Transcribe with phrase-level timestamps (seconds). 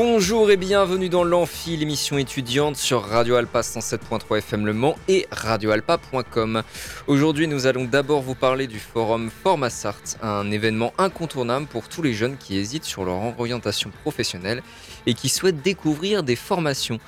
[0.00, 5.26] Bonjour et bienvenue dans l'Amphi, l'émission étudiante sur Radio Alpa 107.3 FM Le Mans et
[5.32, 6.62] radioalpa.com.
[7.08, 12.12] Aujourd'hui, nous allons d'abord vous parler du forum Formasart, un événement incontournable pour tous les
[12.14, 14.62] jeunes qui hésitent sur leur orientation professionnelle
[15.06, 17.00] et qui souhaitent découvrir des formations.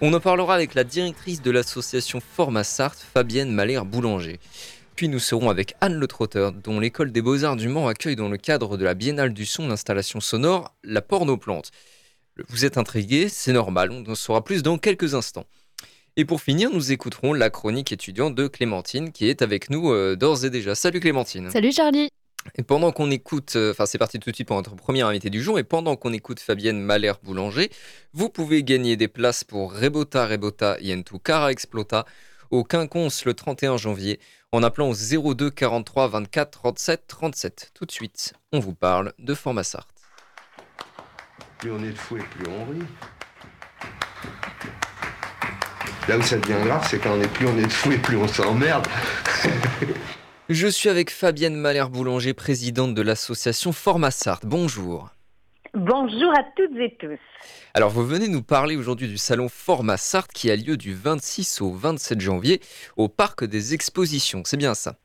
[0.00, 4.38] On en parlera avec la directrice de l'association Formasart, Fabienne Malher-Boulanger.
[4.94, 8.28] Puis nous serons avec Anne Le Trotteur, dont l'école des beaux-arts du Mans accueille dans
[8.28, 11.72] le cadre de la Biennale du son l'installation sonore La Pornoplante.
[12.48, 15.46] Vous êtes intrigué, c'est normal, on en saura plus dans quelques instants.
[16.16, 20.16] Et pour finir, nous écouterons la chronique étudiante de Clémentine qui est avec nous euh,
[20.16, 20.74] d'ores et déjà.
[20.74, 21.50] Salut Clémentine.
[21.50, 22.08] Salut Charlie.
[22.54, 25.30] Et pendant qu'on écoute, euh, enfin c'est parti tout de suite pour notre première invité
[25.30, 27.70] du jour, et pendant qu'on écoute Fabienne Malher-Boulanger,
[28.12, 32.04] vous pouvez gagner des places pour Rebota Rebota Yentu Cara Explota
[32.50, 34.20] au Quinconce le 31 janvier
[34.52, 37.70] en appelant au 02 43 24 37 37.
[37.74, 39.88] Tout de suite, on vous parle de Formasart.
[41.58, 42.86] Plus on est de fou et plus on rit.
[46.08, 47.98] Là où ça devient grave, c'est quand on est plus on est de fou et
[47.98, 48.86] plus on s'emmerde.
[50.48, 54.40] Je suis avec Fabienne Malher-Boulanger, présidente de l'association Formasart.
[54.44, 55.10] Bonjour.
[55.74, 57.18] Bonjour à toutes et tous.
[57.74, 61.72] Alors, vous venez nous parler aujourd'hui du salon Formasart qui a lieu du 26 au
[61.72, 62.60] 27 janvier
[62.96, 64.42] au Parc des Expositions.
[64.44, 64.96] C'est bien ça?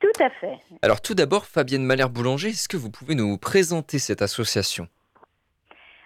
[0.00, 0.58] Tout à fait.
[0.82, 4.88] Alors, tout d'abord, Fabienne Malher-Boulanger, est-ce que vous pouvez nous présenter cette association?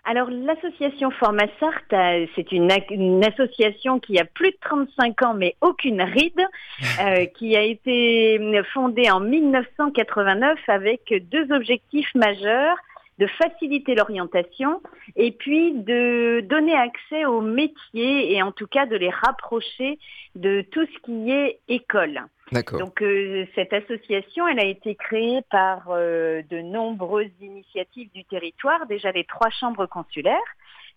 [0.06, 5.56] Alors l'association Formasart, euh, c'est une, une, association qui a plus de 35 ans mais
[5.60, 6.40] aucune ride,
[7.00, 8.40] euh, qui a été
[8.72, 12.76] fondée en 1989 avec deux objectifs majeurs
[13.18, 14.80] de faciliter l'orientation
[15.16, 19.98] et puis de donner accès aux métiers et en tout cas de les rapprocher
[20.36, 22.22] de tout ce qui est école.
[22.52, 28.86] Donc euh, cette association, elle a été créée par euh, de nombreuses initiatives du territoire,
[28.86, 30.38] déjà les trois chambres consulaires,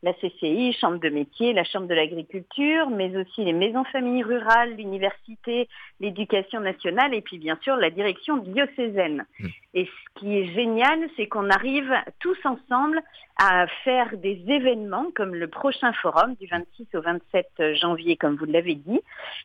[0.04, 4.76] la CCI, Chambre de métier, la Chambre de l'agriculture, mais aussi les maisons familles rurales,
[4.76, 5.68] l'université,
[6.00, 9.26] l'éducation nationale et puis bien sûr la direction diocésaine.
[9.40, 9.48] Hmm.
[9.74, 13.02] Et ce qui est génial, c'est qu'on arrive tous ensemble
[13.42, 18.46] à faire des événements comme le prochain forum du 26 au 27 janvier, comme vous
[18.46, 19.00] l'avez dit,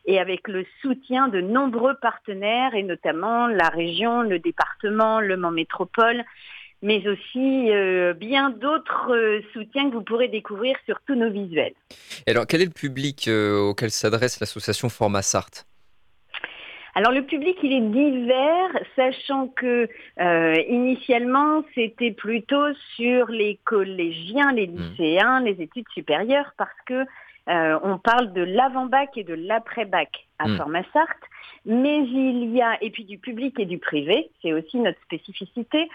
[0.05, 5.51] et avec le soutien de nombreux partenaires et notamment la région, le département, le Mans
[5.51, 6.25] Métropole,
[6.81, 11.73] mais aussi euh, bien d'autres euh, soutiens que vous pourrez découvrir sur tous nos visuels.
[12.27, 15.65] alors, quel est le public euh, auquel s'adresse l'association Format Sarthe?
[16.97, 19.89] Alors le public, il est divers, sachant que
[20.69, 24.77] initialement c'était plutôt sur les collégiens, les mmh.
[24.77, 27.03] lycéens, les études supérieures, parce que
[27.47, 30.55] on parle de l'avant-bac et de l'après-bac à mmh.
[30.55, 31.25] Format Sarthe,
[31.65, 35.89] mais il y a, et puis du public et du privé, c'est aussi notre spécificité,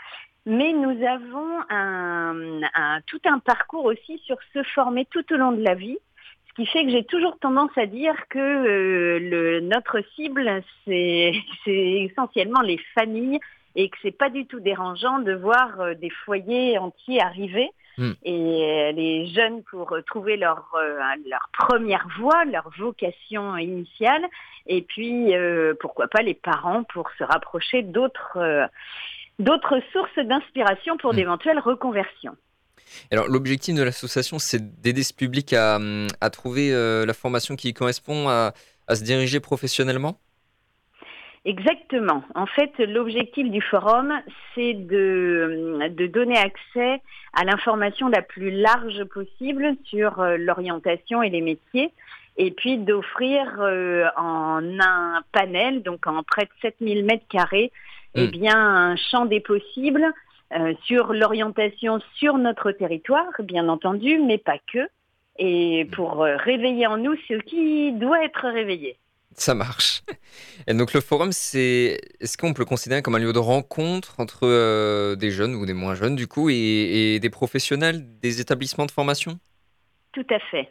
[0.47, 5.63] mais nous avons un, tout un parcours aussi sur se former tout au long de
[5.63, 5.99] la vie.
[6.49, 11.33] Ce qui fait que j'ai toujours tendance à dire que euh, le, notre cible, c'est
[11.67, 13.39] essentiellement les familles
[13.77, 18.13] et que c'est pas du tout dérangeant de voir euh, des foyers entiers arriver hmm.
[18.25, 20.75] et euh, les jeunes pour trouver leur,
[21.29, 24.25] leur première voie, leur vocation initiale,
[24.67, 25.33] et puis
[25.79, 28.69] pourquoi pas les parents pour se rapprocher d'autres
[29.41, 31.17] d'autres sources d'inspiration pour hmm.
[31.17, 32.37] d'éventuelles reconversions.
[33.11, 35.79] Alors l'objectif de l'association, c'est d'aider ce public à,
[36.31, 38.53] trouver euh, la formation qui correspond à,
[38.93, 40.19] se diriger professionnellement?
[41.45, 42.23] Exactement.
[42.35, 44.13] En fait, l'objectif du forum,
[44.55, 47.01] c'est de, de, donner accès
[47.33, 51.93] à l'information la plus large possible sur euh, l'orientation et les métiers,
[52.37, 57.73] et puis d'offrir euh, en un panel, donc en près de 7000 mètres carrés,
[58.15, 58.31] eh hmm.
[58.31, 60.13] bien, un champ des possibles
[60.53, 64.89] euh, sur l'orientation sur notre territoire, bien entendu, mais pas que,
[65.39, 68.97] et pour euh, réveiller en nous ce qui doit être réveillé.
[69.35, 70.03] Ça marche.
[70.67, 74.19] Et donc le forum, c'est est-ce qu'on peut le considérer comme un lieu de rencontre
[74.19, 78.41] entre euh, des jeunes ou des moins jeunes du coup et, et, des professionnels des
[78.41, 79.39] établissements de formation?
[80.13, 80.69] Tout à fait.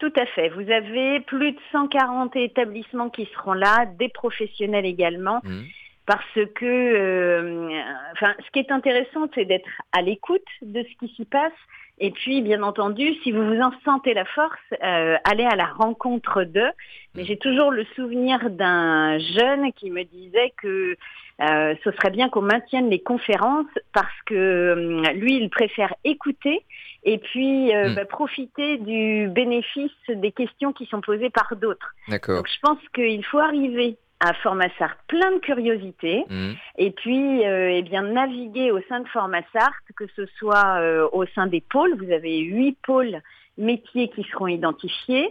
[0.00, 0.48] Tout à fait.
[0.48, 5.40] Vous avez plus de 140 établissements qui seront là, des professionnels également.
[5.44, 5.60] Mmh
[6.06, 7.80] parce que, euh,
[8.12, 11.52] enfin, ce qui est intéressant, c'est d'être à l'écoute de ce qui s'y passe,
[11.98, 15.66] Et puis, bien entendu, si vous vous en sentez la force, euh, allez à la
[15.66, 16.72] rencontre d'eux.
[17.14, 20.96] Mais j'ai toujours le souvenir d'un jeune qui me disait que
[21.40, 26.64] euh, ce serait bien qu'on maintienne les conférences parce que euh, lui, il préfère écouter
[27.04, 27.94] et puis euh, Mm.
[27.94, 31.94] bah, profiter du bénéfice des questions qui sont posées par d'autres.
[32.08, 32.36] D'accord.
[32.36, 36.54] Donc je pense qu'il faut arriver à Formassart plein de curiosité Mhm.
[36.78, 41.26] et puis euh, eh bien naviguer au sein de Formassart, que ce soit euh, au
[41.26, 43.20] sein des pôles, vous avez huit pôles
[43.58, 45.28] métiers qui seront identifiés.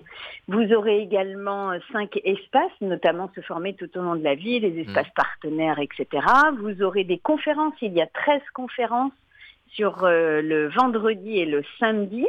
[0.47, 4.59] Vous aurez également euh, cinq espaces, notamment se former tout au long de la vie,
[4.59, 6.05] les espaces partenaires, etc.
[6.59, 9.13] Vous aurez des conférences, il y a 13 conférences
[9.75, 12.27] sur euh, le vendredi et le samedi.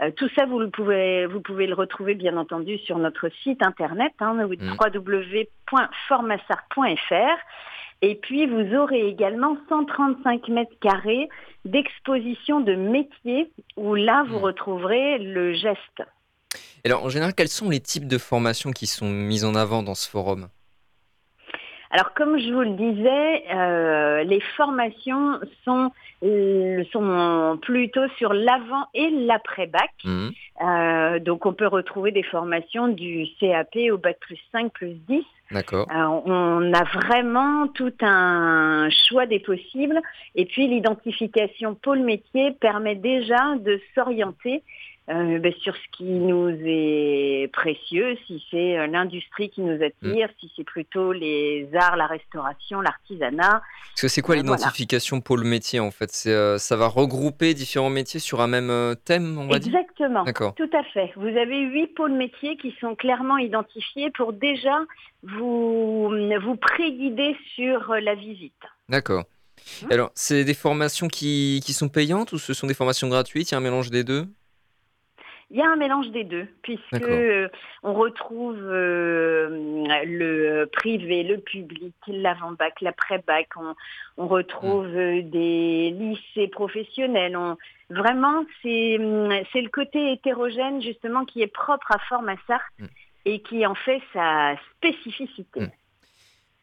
[0.00, 3.62] Euh, tout ça, vous le pouvez, vous pouvez le retrouver bien entendu sur notre site
[3.62, 4.36] internet, hein,
[6.08, 7.38] www.formassart.fr.
[8.02, 11.28] Et puis, vous aurez également 135 mètres carrés
[11.64, 14.42] d'exposition de métiers où là, vous Mm.
[14.44, 16.02] retrouverez le geste.
[16.84, 19.94] Alors, en général, quels sont les types de formations qui sont mises en avant dans
[19.94, 20.48] ce forum?
[21.94, 25.92] Alors, comme je vous le disais, euh, les formations sont,
[26.24, 29.92] euh, sont plutôt sur l'avant et l'après-bac.
[30.04, 30.32] Mhm.
[30.60, 35.22] Euh, donc, on peut retrouver des formations du CAP au bac plus 5, plus 10.
[35.52, 35.86] D'accord.
[36.26, 40.00] On a vraiment tout un choix des possibles.
[40.34, 44.64] Et puis, l'identification pôle métier permet déjà de s'orienter
[45.10, 50.28] euh, ben, sur ce qui nous est précieux, si c'est euh, l'industrie qui nous attire,
[50.40, 53.62] si c'est plutôt les arts, la restauration, l'artisanat.
[53.90, 54.56] Parce que c'est quoi Euh, voilà.
[54.56, 56.10] l'identification pôle métier en fait?
[56.26, 59.74] Euh, ça va regrouper différents métiers sur un même thème, on va dire?
[59.74, 60.24] Exactement.
[60.24, 60.54] D'accord.
[60.54, 61.12] Tout à fait.
[61.16, 64.78] Vous avez huit pôles métiers qui sont clairement identifiés pour déjà
[65.22, 66.10] vous,
[66.42, 68.54] vous préguider sur la visite.
[68.88, 69.24] D'accord.
[69.82, 69.88] Hein?
[69.90, 73.50] Alors, c'est des formations qui, qui sont payantes ou ce sont des formations gratuites?
[73.50, 74.26] Il y a un mélange des deux?
[75.50, 77.48] Il y a un mélange des deux, puisque euh,
[77.82, 79.48] on retrouve euh,
[80.04, 83.74] le privé, le public, l'avant-bac, l'après-bac, on,
[84.16, 84.96] on retrouve Mm.
[84.96, 87.36] euh, des lycées professionnels.
[87.36, 87.56] On,
[87.90, 92.86] vraiment, c'est hum, c'est le côté hétérogène justement qui est propre à Formassart Mm.
[93.26, 95.60] et qui en fait sa spécificité.
[95.60, 95.70] Mm.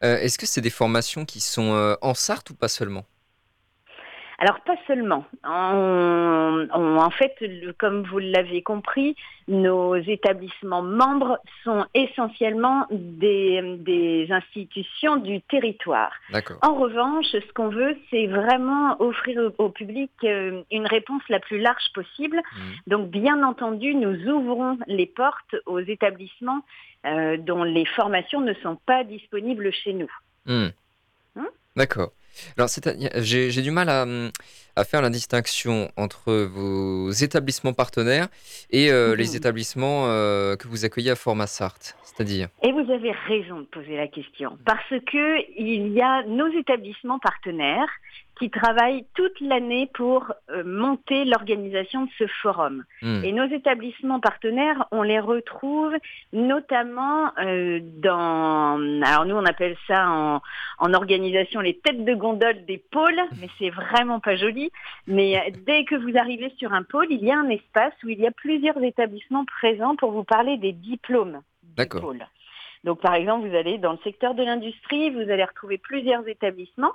[0.04, 3.04] Euh, Est-ce que c'est des formations qui sont euh, en Sarthe ou pas seulement?
[4.38, 5.24] Alors pas seulement.
[5.44, 9.16] On- on- en fait, le- comme vous l'avez compris,
[9.48, 16.12] nos établissements membres sont essentiellement des, des institutions du territoire.
[16.62, 21.40] En revanche, ce qu'on veut, c'est vraiment offrir au, au public euh, une réponse la
[21.40, 22.36] plus large possible.
[22.36, 22.72] Mhm.
[22.88, 26.62] Donc, bien entendu, nous ouvrons les portes aux établissements
[27.04, 30.10] euh, dont les formations ne sont pas disponibles chez nous.
[30.46, 30.68] Hmm.
[31.36, 31.48] Hein?
[31.76, 32.10] D'accord.
[32.56, 32.68] Alors,
[33.16, 34.30] j'ai du mal à, hum,
[34.76, 38.28] à faire la distinction entre vos établissements partenaires
[38.70, 39.16] et euh, Mhm.
[39.18, 41.94] les établissements euh, que vous accueillez à Format Sarthe.
[42.04, 46.48] C'est-à-dire Et vous avez raison de poser la question, parce que il y a nos
[46.58, 47.88] établissements partenaires
[48.38, 52.84] qui travaillent toute l'année pour euh, monter l'organisation de ce forum.
[53.02, 53.22] Hmm.
[53.24, 55.94] Et nos établissements partenaires, on les retrouve
[56.32, 60.40] notamment euh, dans, alors nous on appelle ça en,
[60.78, 64.70] en organisation les têtes de gondole des pôles, mais c'est vraiment pas joli.
[65.06, 68.08] Mais euh, dès que vous arrivez sur un pôle, il y a un espace où
[68.08, 72.00] il y a plusieurs établissements présents pour vous parler des diplômes du D'accord.
[72.00, 72.26] pôle.
[72.84, 76.92] Donc par exemple, vous allez dans le secteur de l'industrie, vous allez retrouver plusieurs établissements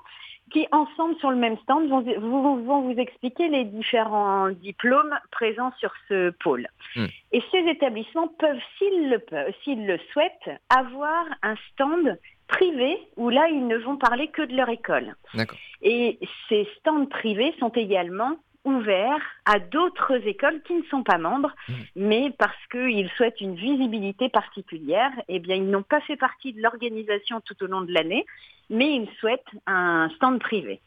[0.51, 5.73] qui ensemble sur le même stand vont vous, vont vous expliquer les différents diplômes présents
[5.79, 6.67] sur ce pôle.
[6.95, 7.07] Hmm.
[7.31, 12.17] Et ces établissements peuvent, s'ils le, peuvent, s'ils le souhaitent, avoir un stand
[12.47, 15.15] privé où là, ils ne vont parler que de leur école.
[15.33, 15.57] D'accord.
[15.81, 16.17] Et
[16.47, 18.37] ces stands privés sont également
[18.67, 21.73] ouverts à d'autres écoles qui ne sont pas membres, Mmh.
[21.95, 26.61] mais parce qu'ils souhaitent une visibilité particulière, eh bien, ils n'ont pas fait partie de
[26.61, 28.25] l'organisation tout au long de l'année,
[28.69, 30.79] mais ils souhaitent un stand privé.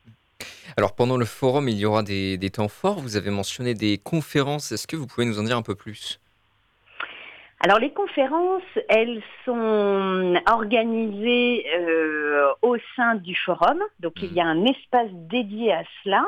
[0.77, 3.01] Alors, pendant le forum, il y aura des, des temps forts.
[3.01, 4.73] Vous avez mentionné des conférences.
[4.73, 6.21] Est-ce que vous pouvez nous en dire un peu plus?
[7.63, 14.47] Alors les conférences, elles sont organisées euh, au sein du forum, donc il y a
[14.47, 16.25] un espace dédié à cela.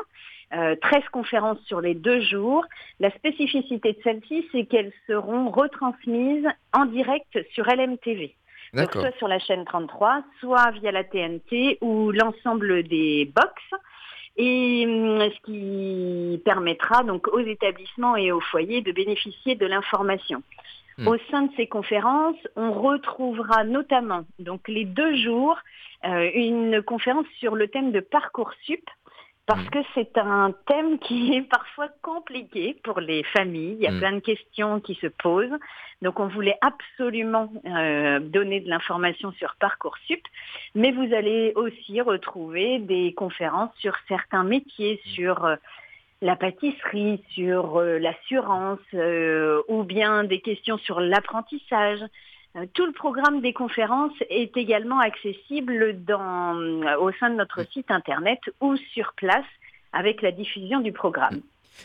[0.55, 2.63] Euh, 13 conférences sur les deux jours.
[2.99, 8.35] La spécificité de celles-ci, c'est qu'elles seront retransmises en direct sur LMTV.
[8.73, 13.61] Donc soit sur la chaîne 33, soit via la TNT ou l'ensemble des box.
[14.37, 20.43] Et hum, ce qui permettra donc aux établissements et aux foyers de bénéficier de l'information.
[20.97, 21.07] Hmm.
[21.07, 25.57] Au sein de ces conférences, on retrouvera notamment donc les deux jours
[26.05, 28.83] euh, une conférence sur le thème de Parcoursup
[29.45, 29.69] parce Mm.
[29.69, 33.75] que c'est un thème qui est parfois compliqué pour les familles.
[33.79, 33.99] Il y a Mm.
[33.99, 35.57] plein de questions qui se posent.
[36.01, 40.21] Donc on voulait absolument euh, donner de l'information sur Parcoursup,
[40.75, 45.09] mais vous allez aussi retrouver des conférences sur certains métiers, Mm.
[45.09, 45.55] sur euh,
[46.21, 51.99] la pâtisserie, sur euh, l'assurance, euh, ou bien des questions sur l'apprentissage.
[52.55, 56.55] Euh, Tout le programme des conférences est également accessible dans,
[56.99, 59.45] au sein de notre site internet ou sur place
[59.91, 61.41] avec la diffusion du programme.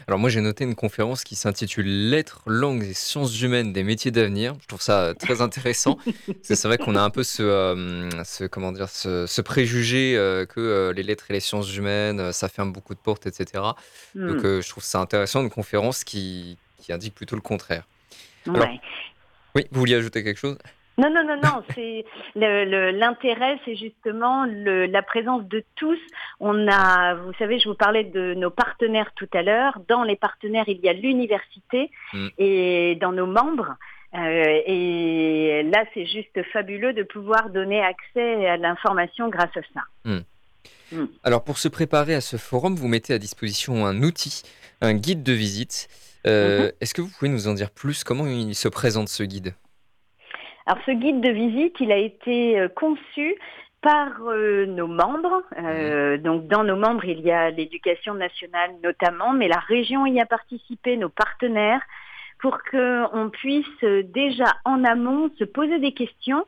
[0.06, 4.10] Alors moi j'ai noté une conférence qui s'intitule Lettres, langues et sciences humaines des métiers
[4.10, 4.54] d'avenir.
[4.60, 5.96] Je trouve ça très intéressant.
[6.42, 10.44] c'est vrai qu'on a un peu ce, euh, ce comment dire, ce, ce préjugé euh,
[10.44, 13.46] que euh, les lettres et les sciences humaines, ça ferme beaucoup de portes, etc.
[14.14, 14.46] Donc Hmm.
[14.46, 17.84] euh, je trouve ça intéressant une conférence qui, qui indique plutôt le contraire.
[18.46, 18.68] alors-.
[19.58, 20.56] Oui, vous vouliez ajouter quelque chose?
[20.98, 21.62] Non, non, non, non.
[21.74, 22.04] C'est
[22.36, 25.98] l'intérêt, c'est justement le- la présence de tous.
[26.40, 29.78] On a, vous savez, je vous parlais de nos partenaires tout à l'heure.
[29.88, 32.28] Dans les partenaires, il y a l'université Mm.
[32.38, 33.74] et dans nos membres.
[34.14, 39.82] Euh, et là, c'est juste fabuleux de pouvoir donner accès à l'information grâce à ça.
[41.22, 44.42] Alors pour se préparer à ce forum, vous mettez à disposition un outil,
[44.80, 45.88] un guide de visite.
[46.28, 46.72] Euh, Mhm.
[46.80, 48.04] Est-ce que vous pouvez nous en dire plus?
[48.04, 49.54] Comment il se présente ce guide?
[50.66, 53.36] Alors ce guide de visite, il a été euh, conçu
[53.80, 55.42] par euh, nos membres.
[55.58, 60.20] Euh, Donc dans nos membres, il y a l'éducation nationale notamment, mais la région y
[60.20, 61.80] a participé, nos partenaires,
[62.40, 66.44] pour qu'on puisse déjà en amont se poser des questions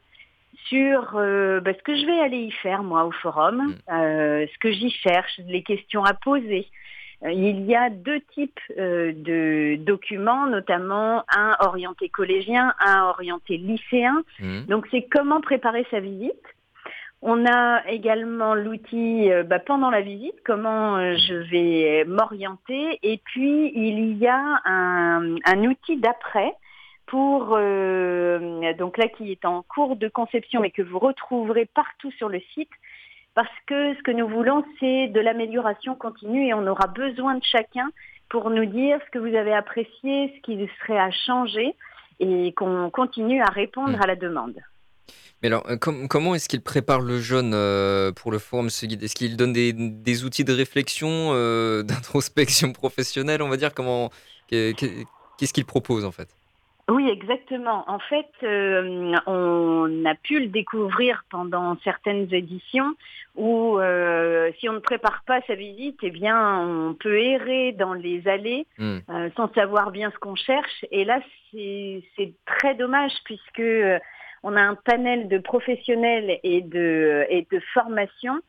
[0.68, 4.58] sur euh, bah, ce que je vais aller y faire moi au forum, euh, ce
[4.58, 6.68] que j'y cherche, les questions à poser.
[7.25, 13.57] Euh, Il y a deux types euh, de documents, notamment un orienté collégien, un orienté
[13.57, 14.23] lycéen.
[14.41, 14.67] Mhm.
[14.67, 16.35] Donc c'est comment préparer sa visite.
[17.23, 22.99] On a également l'outil euh, bah, pendant la visite, comment euh, je vais m'orienter.
[23.03, 26.55] Et puis il y a un, un outil d'après
[27.07, 32.11] pour euh, donc là qui est en cours de conception et que vous retrouverez partout
[32.12, 32.71] sur le site.
[33.40, 37.44] Parce que ce que nous voulons, c'est de l'amélioration continue et on aura besoin de
[37.44, 37.88] chacun
[38.28, 41.75] pour nous dire ce que vous avez apprécié, ce qui serait à changer
[42.18, 44.02] et qu'on continue à répondre Mm.
[44.02, 44.56] à la demande.
[45.42, 49.14] Mais alors, euh, com- comment est-ce qu'il prépare le jeune euh, pour le forum, Est-ce
[49.14, 53.73] qu'il donne des, des outils de réflexion, euh, d'introspection professionnelle, on va dire?
[53.73, 54.11] Comment
[54.50, 56.28] Qu'est-ce qu'il propose en fait?
[56.90, 57.85] Oui, exactement.
[57.88, 62.94] En fait, euh, on a pu le découvrir pendant certaines éditions
[63.37, 67.94] où euh, si on ne prépare pas sa visite, eh bien, on peut errer dans
[67.94, 68.99] les allées Hmm.
[69.09, 70.85] euh, sans savoir bien ce qu'on cherche.
[70.90, 71.20] Et là,
[71.52, 73.99] c'est très dommage puisque euh,
[74.42, 78.40] on a un panel de professionnels et de, et de formation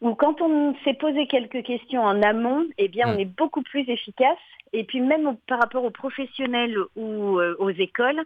[0.00, 3.20] où quand on s'est posé quelques questions en amont, eh bien, on Mm.
[3.20, 4.38] est beaucoup plus efficace.
[4.72, 8.20] Et puis même par rapport aux professionnels ou euh, aux écoles,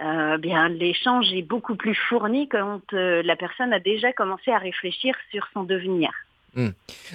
[0.00, 4.56] euh, bien l'échange est beaucoup plus fourni quand euh, la personne a déjà commencé à
[4.58, 6.10] réfléchir sur son devenir.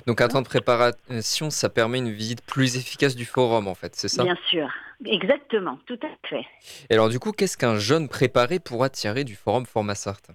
[0.07, 3.93] Donc un temps de préparation, ça permet une visite plus efficace du forum en fait,
[3.95, 4.23] c'est ça?
[4.23, 4.69] Bien sûr,
[5.05, 6.45] exactement, tout à fait.
[6.89, 10.29] Et alors du coup, qu'est-ce qu'un jeune préparé pourra tirer du forum Format Sarthe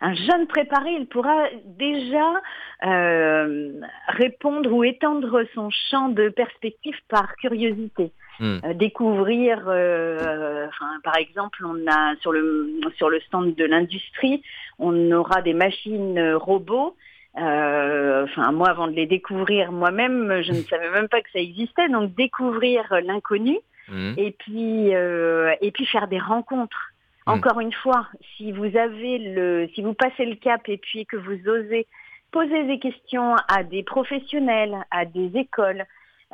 [0.00, 2.40] Un jeune préparé, il pourra déjà
[2.86, 3.72] euh,
[4.08, 8.12] répondre ou étendre son champ de perspective par curiosité.
[8.38, 8.58] Hmm.
[8.64, 14.42] Euh, découvrir, euh, enfin, par exemple, on a sur le sur le stand de l'industrie,
[14.78, 16.94] on aura des machines euh, robots.
[17.36, 21.40] Euh, enfin, moi, avant de les découvrir moi-même, je ne savais même pas que ça
[21.40, 21.88] existait.
[21.88, 24.14] Donc, découvrir l'inconnu Mhm.
[24.16, 26.92] et puis euh, et puis faire des rencontres.
[27.28, 27.32] Mm.
[27.32, 28.06] Encore une fois,
[28.36, 31.86] si vous avez le, si vous passez le cap et puis que vous osez
[32.30, 35.84] poser des questions à des professionnels, à des écoles,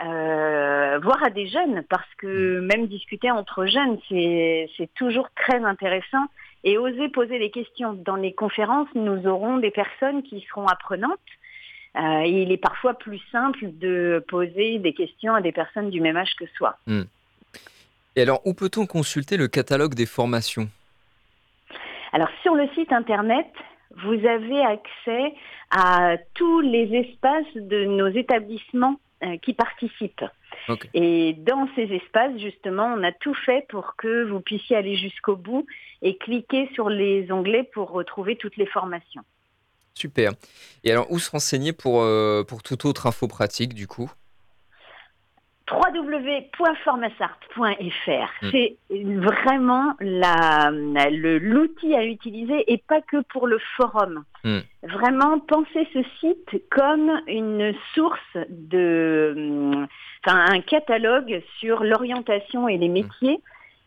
[0.03, 6.27] euh, voire à des jeunes, parce que même discuter entre jeunes, c'est toujours très intéressant.
[6.67, 11.19] Et oser poser des questions dans les conférences, nous aurons des personnes qui seront apprenantes.
[11.97, 16.01] Euh, et il est parfois plus simple de poser des questions à des personnes du
[16.01, 16.77] même âge que soi.
[18.17, 20.69] Et alors, où peut-on consulter le catalogue des formations?
[22.15, 23.49] Alors sur le site internet,
[24.05, 25.35] vous avez accès
[25.77, 30.25] à tous les espaces de nos établissements euh, qui participent.
[30.95, 35.35] Et dans ces espaces, justement, on a tout fait pour que vous puissiez aller jusqu'au
[35.35, 35.67] bout
[36.03, 39.23] et cliquer sur les onglets pour retrouver toutes les formations.
[39.95, 40.33] Super.
[40.85, 44.11] Et alors, où se renseigner pour, euh, pour toute autre info pratique du coup?
[45.71, 47.63] www.formasart.fr.
[48.43, 48.51] Mm.
[48.51, 54.25] C'est vraiment l'outil à utiliser et pas que pour le forum.
[54.45, 54.59] Mm.
[54.83, 59.87] Vraiment, pensez ce site comme une source de,
[60.27, 63.41] enfin, un catalogue sur l'orientation et les métiers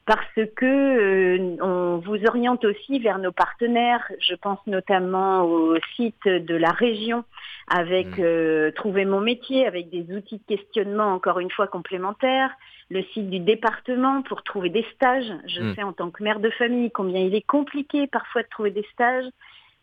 [0.07, 4.09] parce que euh, on vous oriente aussi vers nos partenaires.
[4.21, 7.25] Je pense notamment au site de la région
[7.67, 8.21] avec mmh.
[8.21, 12.51] euh, Trouver mon métier, avec des outils de questionnement encore une fois complémentaires,
[12.89, 15.31] le site du département pour trouver des stages.
[15.45, 15.75] Je mmh.
[15.75, 18.85] sais en tant que mère de famille combien il est compliqué parfois de trouver des
[18.93, 19.25] stages.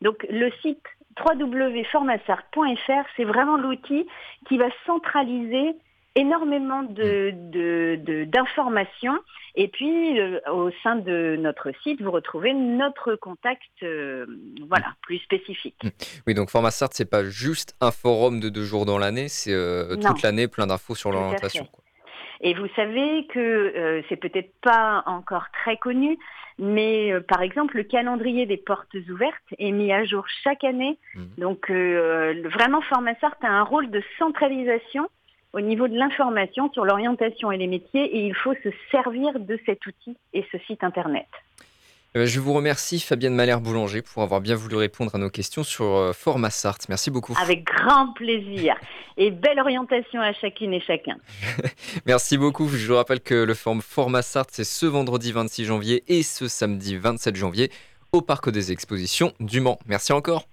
[0.00, 0.82] Donc le site
[1.22, 4.06] www.formasart.fr, c'est vraiment l'outil
[4.48, 5.76] qui va centraliser
[6.14, 9.18] énormément de, d'informations.
[9.56, 14.26] Et puis, euh, au sein de notre site, vous retrouvez notre contact euh,
[14.68, 15.76] voilà, plus spécifique.
[15.84, 15.88] Mmh.
[16.26, 19.96] Oui, donc FormaSart, c'est pas juste un forum de deux jours dans l'année, c'est euh,
[19.96, 21.68] toute l'année plein d'infos sur l'orientation.
[22.40, 26.18] Et vous savez que c'est peut-être pas encore très connu,
[26.58, 30.98] mais par exemple, le calendrier des portes ouvertes est mis à jour chaque année.
[31.14, 31.22] Mmh.
[31.38, 35.08] Donc, vraiment, FormaSart a un rôle de centralisation
[35.54, 39.58] au niveau de l'information sur l'orientation et les métiers et il faut se servir de
[39.64, 41.26] cet outil et ce site internet.
[42.16, 45.64] Eh ben, je vous remercie Fabienne Malher-Boulanger pour avoir bien voulu répondre à nos questions
[45.64, 46.86] sur euh, Format Sartre.
[46.88, 47.34] Merci beaucoup.
[47.40, 48.76] Avec grand plaisir
[49.16, 51.16] et belle orientation à chacune et chacun.
[52.06, 52.68] Merci beaucoup.
[52.68, 56.96] Je vous rappelle que le forum Format c'est ce vendredi 26 janvier et ce samedi
[56.96, 57.70] 27 janvier
[58.12, 59.78] au Parc des Expositions du Mans.
[59.86, 60.46] Merci encore.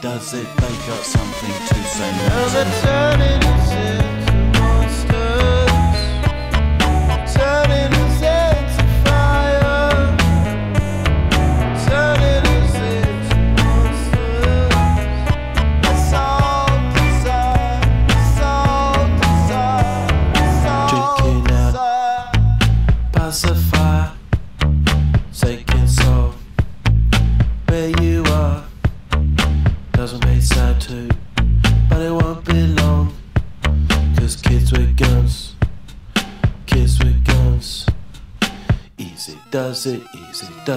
[0.00, 0.46] Does it?
[0.56, 2.93] They up something to say.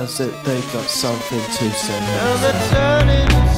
[0.08, 3.57] realize that they've got something to say.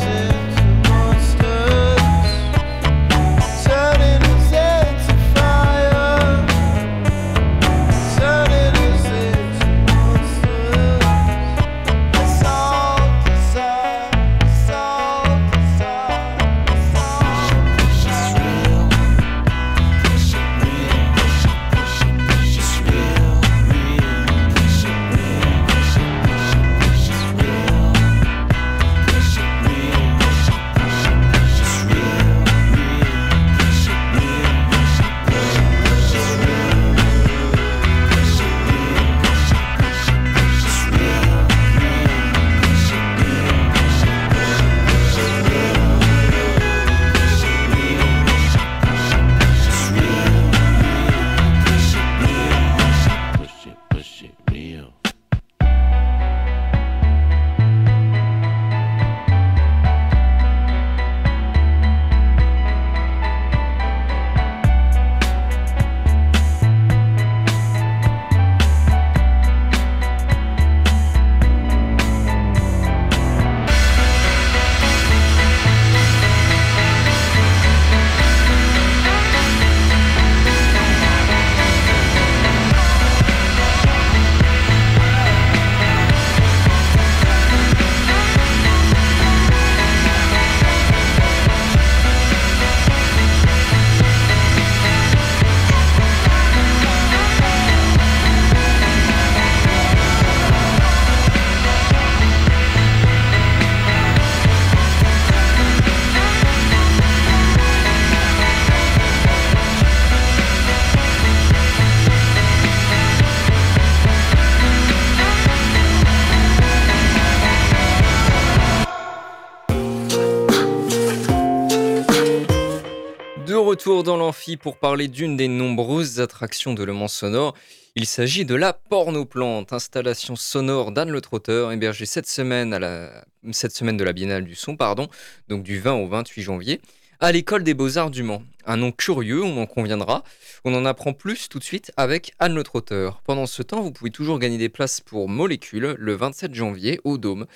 [123.90, 127.56] Dans l'amphi pour parler d'une des nombreuses attractions de Le Mans Sonore.
[127.96, 133.26] Il s'agit de la Pornoplante, installation sonore d'Anne Le Trotteur, hébergée cette semaine, à la...
[133.52, 135.08] cette semaine de la Biennale du Son, pardon,
[135.48, 136.82] donc du 20 au 28 janvier,
[137.20, 138.44] à l'école des Beaux-Arts du Mans.
[138.64, 140.24] Un nom curieux, on en conviendra.
[140.66, 143.24] On en apprend plus tout de suite avec Anne Le Trotteur.
[143.26, 147.18] Pendant ce temps, vous pouvez toujours gagner des places pour Molécule le 27 janvier au
[147.18, 147.48] Dôme.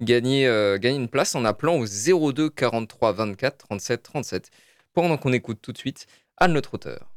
[0.00, 1.84] Gagner, euh, gagner une place en appelant au
[2.32, 4.50] 02 43 24 37 37
[4.92, 6.06] pendant qu'on écoute tout de suite
[6.38, 7.10] Anne Le Trotteur.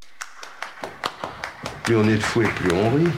[1.83, 3.11] Plus on est de fou et plus on rit.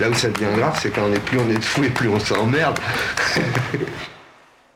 [0.00, 1.90] Là où ça devient grave, c'est quand on est plus on est de fou et
[1.90, 2.78] plus on s'emmerde.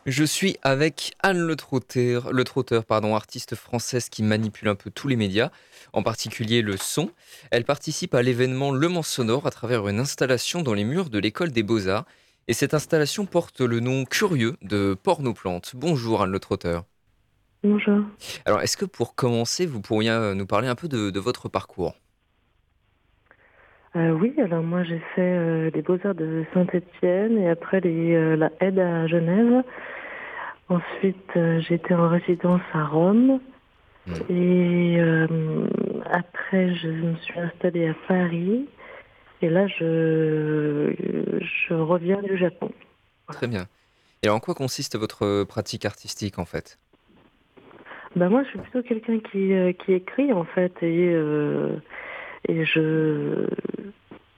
[0.07, 4.88] Je suis avec Anne Le Trotteur, le Trotteur pardon, artiste française qui manipule un peu
[4.88, 5.50] tous les médias,
[5.92, 7.11] en particulier le son.
[7.50, 11.18] Elle participe à l'événement Le Mans Sonore à travers une installation dans les murs de
[11.18, 12.05] l'école des Beaux-Arts.
[12.48, 15.72] Et cette installation porte le nom curieux de Pornoplante.
[15.74, 16.85] Bonjour Anne Le Trotteur.
[17.64, 18.04] Bonjour.
[18.44, 21.48] Alors, est-ce que pour commencer, vous pourriez euh, nous parler un peu de, de votre
[21.48, 21.96] parcours?
[23.96, 28.37] Euh, oui, alors moi j'ai fait euh, les Beaux-Arts de Saint-Étienne et après les, euh,
[28.37, 29.64] la aide à Genève.
[30.68, 33.40] Ensuite, j'étais en résidence à Rome.
[34.06, 34.12] Mm.
[34.28, 35.00] Et
[36.11, 38.68] après, je me suis installée à Paris.
[39.42, 40.94] Et là, je,
[41.40, 42.70] je reviens du Japon.
[43.29, 43.66] Très bien.
[44.22, 46.79] Et en quoi consiste votre pratique artistique en fait?
[48.16, 51.77] Bah moi, je suis plutôt quelqu'un qui, euh, qui écrit en fait et euh,
[52.49, 53.46] et je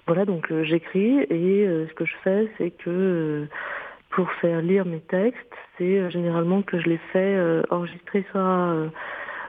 [0.06, 3.46] voilà donc euh, j'écris et euh, ce que je fais c'est que euh,
[4.10, 5.38] pour faire lire mes textes,
[5.76, 8.88] c'est euh, généralement que je les fais euh, enregistrer soit euh,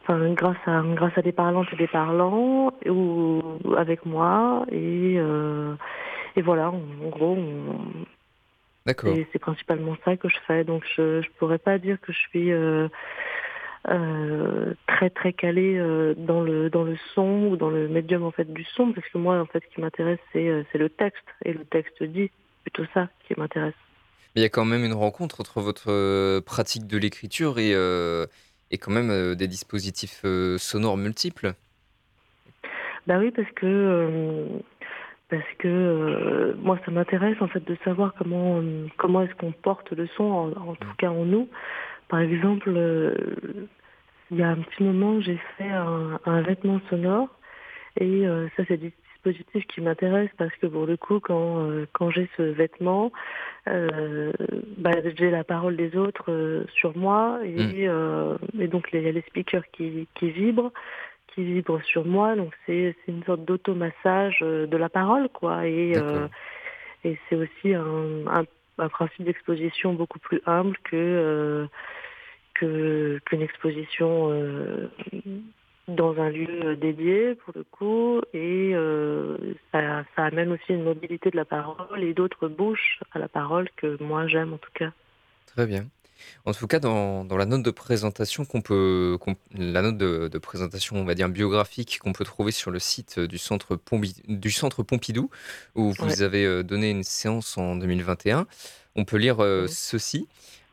[0.10, 3.42] enfin grâce à grâce à des parlants et des parlants ou
[3.78, 5.76] avec moi et euh,
[6.36, 8.06] et voilà en, en gros on,
[8.86, 9.16] D'accord.
[9.16, 10.64] et c'est principalement ça que je fais.
[10.64, 12.88] Donc je je pourrais pas dire que je suis euh,
[13.88, 18.32] euh, très très calée euh, dans le dans le son ou dans le médium en
[18.32, 21.26] fait du son parce que moi en fait ce qui m'intéresse c'est c'est le texte
[21.46, 22.32] et le texte dit
[22.64, 23.76] plutôt ça qui m'intéresse.
[24.36, 27.74] Mais il y a quand même une rencontre entre votre pratique de l'écriture et,
[28.72, 31.54] et quand même euh, des dispositifs euh, sonores multiples.
[33.08, 34.46] Bah oui parce que euh,
[35.30, 38.62] parce que moi ça m'intéresse en fait de savoir comment
[38.98, 41.48] comment est-ce qu'on porte le son en, tout cas en nous.
[42.08, 42.72] Par exemple,
[44.32, 47.30] il y a un petit moment j'ai fait un, vêtement sonore
[48.00, 48.26] et
[48.58, 48.92] ça c'est des
[49.24, 53.12] dispositifs qui m'intéressent parce que pour le coup quand euh, quand j'ai ce vêtement
[53.68, 54.32] euh,
[54.78, 59.08] bah, j'ai la parole des autres euh, sur moi et, euh, et donc il y
[59.08, 60.72] a les speakers qui, qui vibrent
[61.36, 62.36] qui vibrent sur moi.
[62.36, 65.68] Donc c'est une sorte d'automassage de la parole quoi.
[65.68, 65.94] Et
[67.04, 68.46] c'est aussi un, un,
[68.78, 71.68] un principe d'exposition beaucoup plus humble que
[72.56, 74.90] que qu'une exposition euh,
[75.96, 79.38] dans un lieu dédié pour le coup et euh,
[79.72, 83.70] ça, ça amène aussi une mobilité de la parole et d'autres bouches à la parole
[83.76, 84.92] que moi j'aime en tout cas.
[85.48, 85.86] Très bien.
[86.46, 89.18] En tout cas, dans, dans la note de présentation qu'on peut,
[89.58, 93.20] la note de, de présentation, on va dire biographique qu'on peut trouver sur le site
[93.22, 95.30] du centre, Pombi- du centre Pompidou,
[95.76, 96.22] où vous Ouais.
[96.22, 98.48] avez euh, donné une séance en 2021,
[98.98, 100.28] on peut lire euh, ceci.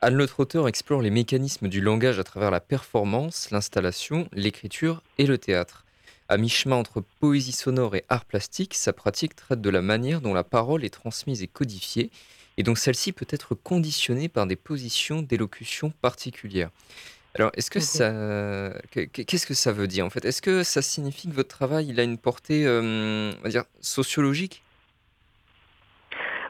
[0.07, 5.27] Anne Le Trotteur explore les mécanismes du langage à travers la performance, l'installation, l'écriture et
[5.27, 5.85] le théâtre.
[6.29, 10.33] À mi-chemin entre poésie sonore et art plastique, sa pratique traite de la manière dont
[10.33, 12.12] la parole est transmise et codifiée,
[12.57, 16.71] et donc celle-ci peut être conditionnée par des positions d'élocution particulières.
[17.35, 18.11] Alors, est-ce que ça,
[18.92, 20.25] que- que- qu'est-ce que ça veut dire en fait?
[20.25, 23.64] Est-ce que ça signifie que votre travail il a une portée, euh, on va dire,
[23.81, 24.62] sociologique?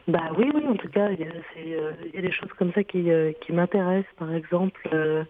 [0.09, 2.73] Bah oui, oui, en tout cas, il y a, euh, y a des choses comme
[2.73, 4.13] ça qui, euh, qui m'intéressent.
[4.17, 5.25] Par exemple, euh,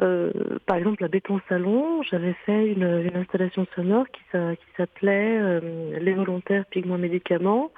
[0.00, 0.32] euh,
[0.64, 5.98] par exemple, à Béton Salon, j'avais fait une, une installation sonore qui, qui s'appelait euh,
[6.00, 7.70] Les volontaires pigments médicaments.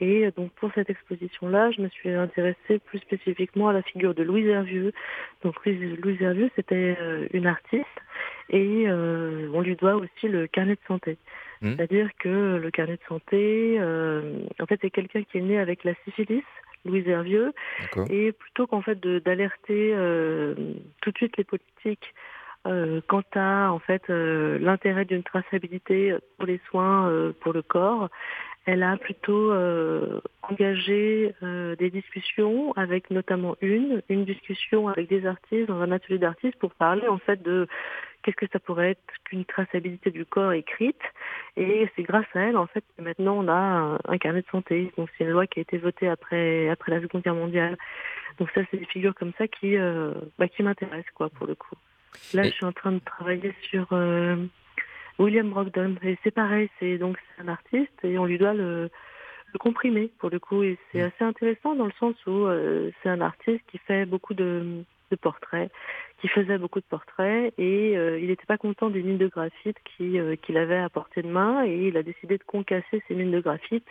[0.00, 4.22] Et donc pour cette exposition-là, je me suis intéressée plus spécifiquement à la figure de
[4.24, 4.92] Louise Hervieux.
[5.44, 7.84] Donc Louise, Louise Hervieux, c'était euh, une artiste
[8.48, 11.18] et on lui doit aussi le carnet de santé.
[11.62, 11.76] Mhm.
[11.76, 15.84] C'est-à-dire que le carnet de santé, euh, en fait, c'est quelqu'un qui est né avec
[15.84, 16.44] la syphilis,
[16.84, 17.52] Louise Hervieux,
[18.08, 20.54] et plutôt qu'en fait d'alerter euh,
[21.02, 22.14] tout de suite les politiques
[22.66, 27.62] euh, quant à en fait euh, l'intérêt d'une traçabilité pour les soins euh, pour le
[27.62, 28.08] corps,
[28.66, 35.26] elle a plutôt euh, engagé euh, des discussions avec notamment une, une discussion avec des
[35.26, 37.66] artistes dans un atelier d'artistes pour parler en fait de
[38.22, 41.00] qu'est-ce que ça pourrait être qu'une traçabilité du corps écrite.
[41.56, 44.46] Et c'est grâce à elle en fait que maintenant on a un, un carnet de
[44.50, 44.92] santé.
[44.96, 47.76] Donc c'est une loi qui a été votée après après la Seconde Guerre mondiale.
[48.38, 51.54] Donc ça c'est des figures comme ça qui euh, bah, qui m'intéressent quoi pour le
[51.54, 51.76] coup.
[52.34, 54.36] Là, je suis en train de travailler sur euh,
[55.18, 55.96] William Brogdon.
[56.02, 58.90] Et c'est pareil, c'est donc un artiste et on lui doit le,
[59.52, 60.62] le comprimer pour le coup.
[60.62, 61.06] Et c'est Mm.
[61.06, 65.16] assez intéressant dans le sens où euh, c'est un artiste qui fait beaucoup de, de
[65.16, 65.70] portraits,
[66.20, 69.78] qui faisait beaucoup de portraits et euh, il n'était pas content des mines de graphite
[70.00, 73.30] euh, qu'il avait à portée de main et il a décidé de concasser ces mines
[73.30, 73.86] de graphite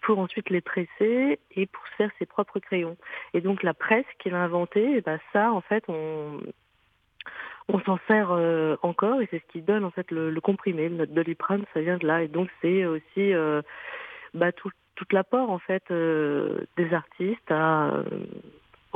[0.00, 2.96] pour ensuite les presser et pour faire ses propres crayons.
[3.34, 6.40] Et donc la presse qu'il a inventée, eh ben ça en fait on
[7.84, 11.64] s'en sert euh, encore et c'est ce qui donne en fait le, comprimé, notre doliprane,
[11.74, 13.32] ça vient de là et donc c'est aussi
[14.32, 14.70] bah, tout,
[15.12, 18.02] l'apport en fait des artistes à,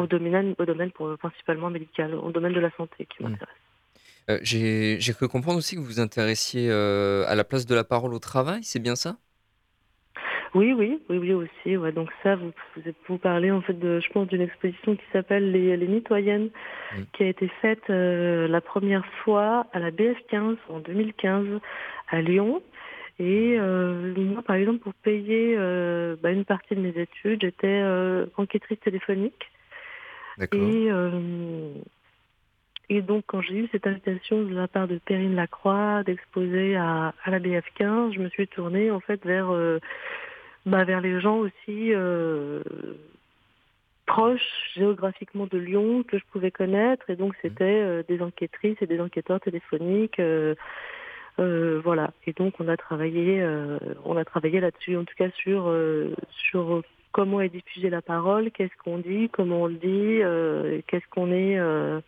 [0.03, 3.29] au domaine, au domaine pour, principalement médical, au domaine de la santé qui Mm.
[3.29, 3.55] m'intéresse.
[4.31, 7.83] Euh, j'ai cru comprendre aussi que vous vous intéressiez euh, à la place de la
[7.85, 9.17] parole au travail, c'est bien ça?
[10.55, 11.77] Oui, oui, oui, oui aussi.
[11.77, 11.93] Ouais.
[11.93, 12.53] Donc ça, vous,
[13.09, 16.51] vous, parlez en fait de, je pense, d'une exposition qui s'appelle les, les Mitoyennes,
[16.95, 17.03] Mm.
[17.15, 21.47] qui a été faite euh, la première fois à la BF15 en 2015
[22.11, 22.63] à Lyon.
[23.19, 27.83] Et euh, moi, par exemple, pour payer euh, bah, une partie de mes études, j'étais
[28.37, 29.51] enquêtrice téléphonique.
[30.53, 31.73] Et, euh,
[32.89, 37.15] et donc, quand j'ai eu cette invitation de la part de Perrine Lacroix d'exposer à,
[37.25, 39.79] à la BF15, je me suis tournée en fait vers, euh,
[40.67, 42.63] bah, vers les gens aussi euh,
[44.07, 47.09] proches géographiquement de Lyon que je pouvais connaître.
[47.09, 50.21] Et donc, c'était euh, des enquêtrices et des enquêteurs téléphoniques.
[50.21, 52.13] euh, voilà.
[52.27, 56.15] Et donc, on a travaillé, euh, on a travaillé là-dessus, en tout cas sur, euh,
[56.51, 61.07] sur comment est diffusée la parole, qu'est-ce qu'on dit, comment on le dit, euh, qu'est-ce
[61.11, 61.59] qu'on est.
[61.59, 62.01] euh,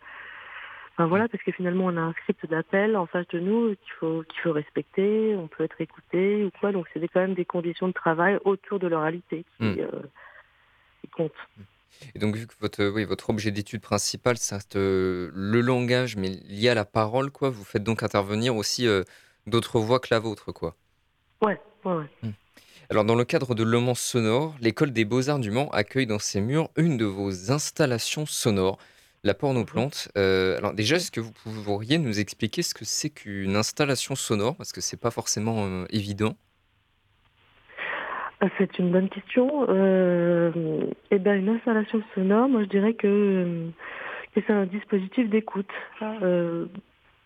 [0.97, 3.93] Enfin voilà, parce que finalement on a un script d'appel en face de nous qu'il
[3.99, 7.43] faut qu'il faut respecter, on peut être écouté ou quoi, donc c'est quand même des
[7.43, 9.79] conditions de travail autour de l'oralité qui, Mm.
[9.79, 10.01] euh,
[11.01, 11.33] qui comptent.
[12.13, 14.35] Et donc, vu que votre, oui, votre objet d'étude principal,
[14.75, 19.03] euh, le langage, mais lié à la parole, quoi, vous faites donc intervenir aussi euh,
[19.47, 20.75] d'autres voix que la vôtre, quoi.
[21.41, 22.29] Ouais, ouais, ouais.
[22.89, 26.19] Alors, dans le cadre de Le Mans Sonore, l'école des Beaux-Arts du Mans accueille dans
[26.19, 28.77] ses murs une de vos installations sonores,
[29.23, 30.09] la pornoplante.
[30.17, 31.31] Euh, alors, déjà, est-ce que vous
[31.63, 34.55] pourriez nous expliquer ce que c'est qu'une installation sonore?
[34.55, 36.35] Parce que c'est pas forcément euh, évident.
[38.41, 39.65] Ah, C'est une bonne question.
[39.69, 40.51] Euh,
[41.09, 43.67] eh ben, une installation sonore, moi je dirais que,
[44.35, 45.71] que c'est un dispositif d'écoute.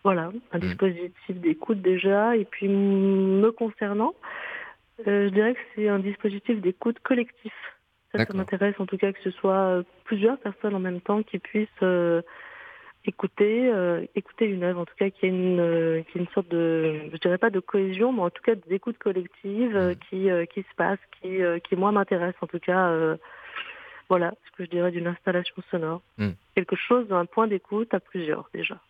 [0.02, 0.60] Voilà, un Mm.
[0.62, 2.34] dispositif d'écoute déjà.
[2.36, 4.14] Et puis me concernant,
[5.06, 7.52] euh, je dirais que c'est un dispositif d'écoute collectif.
[8.12, 11.22] Ça, ça m'intéresse en tout cas que ce soit euh, plusieurs personnes en même temps
[11.22, 12.22] qui puissent euh,
[13.06, 16.20] écouter, euh, écouter une œuvre, en tout cas qu'il y ait une, euh, y ait
[16.20, 19.90] une sorte de, je dirais pas de cohésion, mais en tout cas d'écoute collective euh,
[19.90, 19.96] Mhm.
[20.08, 22.88] qui, euh, qui se passe, qui, euh, qui moi m'intéresse en tout cas.
[22.88, 23.16] euh,
[24.08, 26.02] voilà ce que je dirais d'une installation sonore.
[26.18, 26.34] Mhm.
[26.56, 28.80] Quelque chose d'un point d'écoute à plusieurs déjà.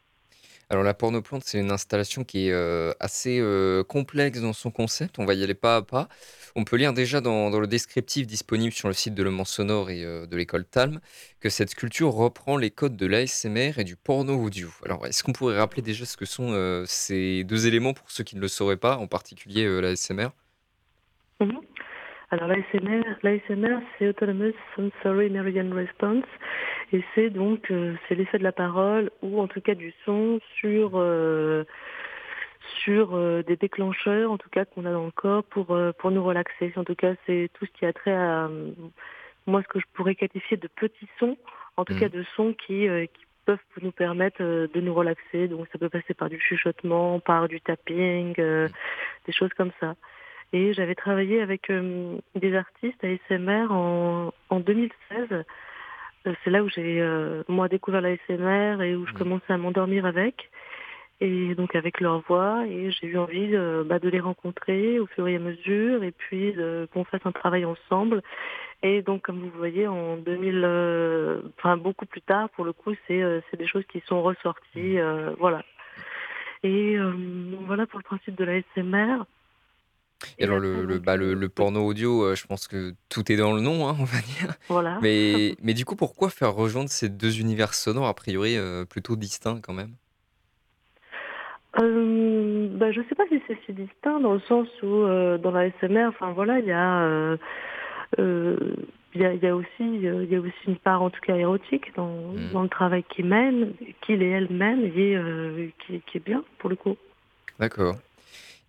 [0.71, 5.19] Alors la pornoplante, c'est une installation qui est euh, assez euh, complexe dans son concept.
[5.19, 6.09] On va y aller pas à pas.
[6.55, 9.91] On peut lire déjà dans, le descriptif disponible sur le site de Le Mans Sonore
[9.91, 11.01] et euh, de l'école Talm
[11.41, 14.71] que cette sculpture reprend les codes de l'ASMR et du porno audio.
[14.85, 18.37] Alors est-ce qu'on pourrait rappeler déjà ce que sont ces deux éléments pour ceux qui
[18.37, 20.29] ne le sauraient pas, en particulier l'ASMR
[21.41, 21.61] Mhm.
[22.33, 26.25] Alors l'ASMR, l'ASMR c'est Autonomous Sensory Meridian Response
[26.93, 30.39] et c'est donc euh, c'est l'effet de la parole ou en tout cas du son
[30.61, 31.65] sur euh,
[32.85, 36.13] sur euh, des déclencheurs en tout cas qu'on a dans le corps pour euh, pour
[36.13, 36.73] nous relaxer.
[36.77, 38.71] En tout cas c'est tout ce qui a trait à euh,
[39.49, 41.37] moi ce que je pourrais qualifier de petits sons,
[41.77, 42.01] en tout Mhm.
[42.01, 45.49] cas de sons qui euh, qui peuvent nous permettre de nous relaxer.
[45.49, 48.69] Donc ça peut passer par du chuchotement, par du tapping, euh,
[49.27, 49.97] des choses comme ça.
[50.53, 55.29] Et j'avais travaillé avec euh, des artistes ASMR en, en 2016.
[55.31, 59.19] Euh, C'est là où j'ai euh, moi découvert l'ASMR et où je Mhm.
[59.19, 60.51] commençais à m'endormir avec.
[61.23, 62.65] Et donc avec leur voix.
[62.67, 66.13] Et j'ai eu envie euh, bah, de les rencontrer au fur et à mesure et
[66.13, 68.23] puis euh, qu'on fasse un travail ensemble.
[68.83, 72.95] Et donc comme vous voyez en 2000, euh, enfin beaucoup plus tard pour le coup,
[73.07, 74.99] c'est euh, c'est des choses qui sont ressorties.
[74.99, 75.63] euh, voilà.
[76.63, 77.13] Et euh,
[77.67, 79.23] voilà pour le principe de l'ASMR.
[80.39, 83.53] Et alors le, le, bah, le, porno audio, euh, je pense que tout est dans
[83.53, 84.55] le nom, hein, on va dire.
[84.69, 84.99] Voilà.
[85.03, 89.17] Mais, mais du coup, pourquoi faire rejoindre ces deux univers sonores a priori euh, plutôt
[89.17, 89.95] distincts quand même?
[91.81, 95.53] Euh, bah, je sais pas si c'est si distinct dans le sens où euh, dans
[95.53, 97.37] la SMR, enfin voilà, il y a
[99.13, 101.21] il y a, il y a aussi il y a aussi une part en tout
[101.21, 106.19] cas érotique dans, dans le travail qu'ils mènent, qu'il et elle mènent et qui, qui
[106.19, 106.97] est bien pour le coup.
[107.61, 107.97] D'accord.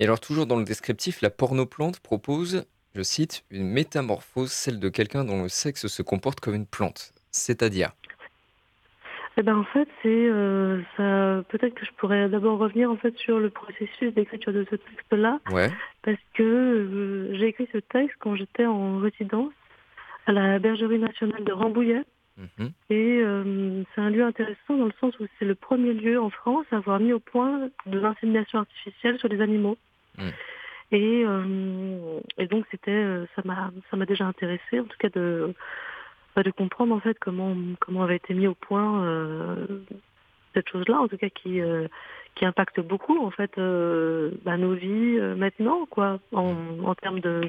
[0.01, 4.89] Et alors, toujours dans le descriptif, la pornoplante propose, je cite, une métamorphose, celle de
[4.89, 7.13] quelqu'un dont le sexe se comporte comme une plante.
[7.29, 7.91] C'est-à-dire?
[9.37, 11.43] Eh ben en fait, c'est euh, ça.
[11.49, 15.39] Peut-être que je pourrais d'abord revenir en fait sur le processus d'écriture de ce texte-là,
[15.51, 15.69] Ouais.
[16.01, 19.53] parce que euh, j'ai écrit ce texte quand j'étais en résidence
[20.25, 22.01] à la Bergerie nationale de Rambouillet.
[22.37, 22.71] Mhm.
[22.89, 26.31] Et euh, c'est un lieu intéressant dans le sens où c'est le premier lieu en
[26.31, 29.77] France à avoir mis au point de l'insémination artificielle sur les animaux.
[30.17, 30.29] Mm.
[30.91, 35.09] Et, euh, et donc c'était, euh, ça m'a, ça m'a déjà intéressé, en tout cas
[35.09, 35.53] de,
[36.35, 39.65] bah, de comprendre en fait comment comment avait été mis au point euh,
[40.53, 41.87] cette chose-là, en tout cas qui euh,
[42.35, 43.57] qui impacte beaucoup en fait
[44.43, 47.41] bah, nos vies maintenant, quoi, en, en termes de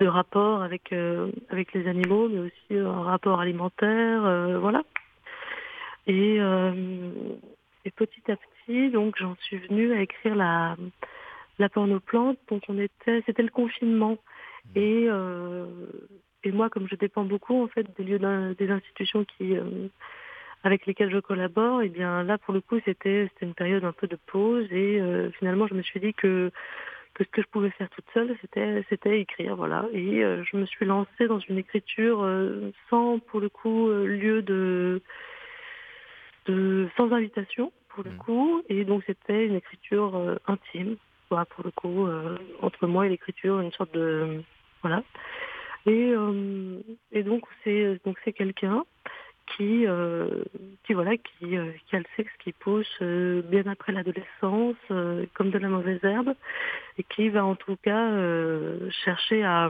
[0.00, 0.92] de rapport avec
[1.50, 4.82] avec les animaux, mais aussi un rapport alimentaire, voilà.
[6.08, 10.76] Et, et petit à petit, donc j'en suis venue à écrire la
[11.58, 12.38] la pornoplante.
[12.48, 14.18] Donc on était, c'était le confinement.
[14.76, 15.66] Et euh,
[16.44, 19.88] et moi, comme je dépends beaucoup en fait des lieux des institutions qui euh,
[20.62, 23.92] avec lesquelles je collabore, et bien là pour le coup c'était c'était une période un
[23.92, 26.52] peu de pause et euh, finalement je me suis dit que
[27.14, 29.86] que ce que je pouvais faire toute seule, c'était c'était écrire, voilà.
[29.92, 34.06] Et euh, je me suis lancée dans une écriture euh, sans, pour le coup, euh,
[34.06, 35.02] lieu de,
[36.46, 38.16] de sans invitation, pour le Mm.
[38.16, 38.62] coup.
[38.68, 40.96] Et donc c'était une écriture euh, intime,
[41.48, 44.42] pour le coup, euh, entre moi et l'écriture, une sorte de
[44.82, 45.02] voilà.
[45.86, 48.84] Et euh, et donc c'est donc c'est quelqu'un
[49.56, 50.44] qui, euh,
[50.84, 54.76] qui voilà, qui, qui a le sexe qui pousse bien après l'adolescence,
[55.34, 56.34] comme de la mauvaise herbe,
[56.96, 58.08] et qui va en tout cas
[59.04, 59.68] chercher à,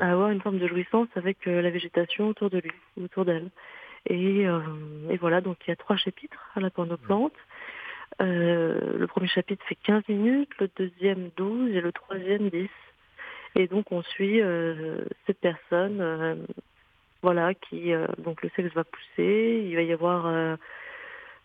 [0.00, 3.50] avoir une forme de jouissance avec la végétation autour de lui, autour d'elle.
[4.08, 7.34] Et, et voilà, donc il y a trois chapitres à la pornoplante.
[8.22, 12.68] Euh, le premier chapitre fait 15 minutes, le deuxième 12 et le troisième 10.
[13.56, 16.34] Et donc on suit euh, cette personne euh,
[17.22, 20.56] voilà, qui donc le sexe va pousser, il va y avoir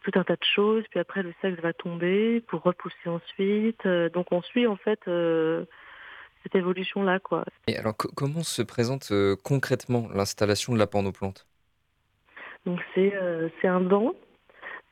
[0.04, 3.88] tout un tas de choses, puis après le sexe va tomber pour repousser ensuite.
[4.14, 5.00] Donc on suit en fait
[6.44, 7.46] cette évolution là quoi.
[7.68, 9.12] Et alors, co- comment se présente
[9.44, 11.48] concrètement l'installation de la pornoplante?
[12.68, 13.14] Donc c'est
[13.60, 14.14] c'est un banc,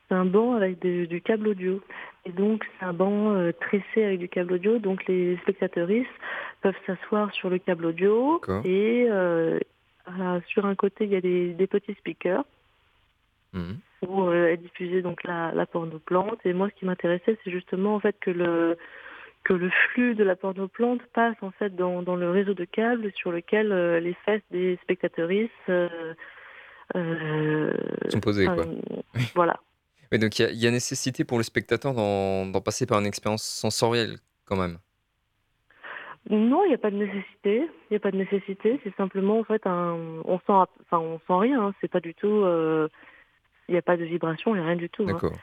[0.10, 1.80] c'est un banc avec des- du câble audio.
[2.26, 4.80] Et donc c'est un banc euh, tressé avec du câble audio.
[4.80, 6.10] Donc les spectateuristes
[6.62, 9.60] peuvent s'asseoir sur le câble audio et euh,
[10.06, 12.44] à- sur un côté il y a des, des petits speakers.
[13.54, 13.78] Mhm.
[14.08, 16.40] où euh, est diffusée donc la, la pornoplante.
[16.46, 18.78] Et moi, ce qui m'intéressait, c'est justement en fait que le
[19.44, 23.12] que le flux de la pornoplante passe en fait dans, dans le réseau de câbles
[23.16, 23.70] sur lequel
[24.04, 25.52] les fesses des spectateuristes
[26.96, 27.72] euh,
[28.10, 28.66] Sont posées, quoi.
[29.36, 29.60] voilà.
[30.12, 33.00] Mais donc, il y, a- il y a nécessité pour le spectateur d'en passer par
[33.00, 34.78] une expérience sensorielle, quand même.
[36.30, 37.62] Non, il n'y a pas de nécessité.
[37.90, 38.80] Il n'y a pas de nécessité.
[38.84, 39.94] C'est simplement en fait un.
[40.26, 41.68] On sent, enfin, on sent rien.
[41.68, 41.74] hein.
[41.82, 42.28] C'est pas du tout.
[42.28, 42.88] euh,
[43.68, 45.04] Il n'y a pas de vibration, il n'y a rien du tout.
[45.04, 45.14] hein.
[45.14, 45.38] D'accord.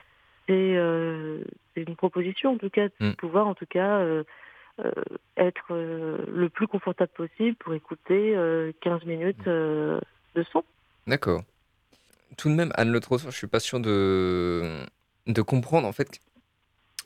[0.49, 1.43] c'est euh,
[1.75, 3.13] c'est une proposition en tout cas de Mm.
[3.15, 4.23] pouvoir en tout cas euh,
[4.85, 4.93] euh,
[5.37, 9.99] être euh, le plus confortable possible pour écouter euh, 15 minutes euh,
[10.37, 10.63] de son.
[11.07, 11.43] D'accord.
[12.37, 14.81] Tout de même, Anne Le Trottoir, je suis pas sûr de,
[15.27, 16.21] de comprendre en fait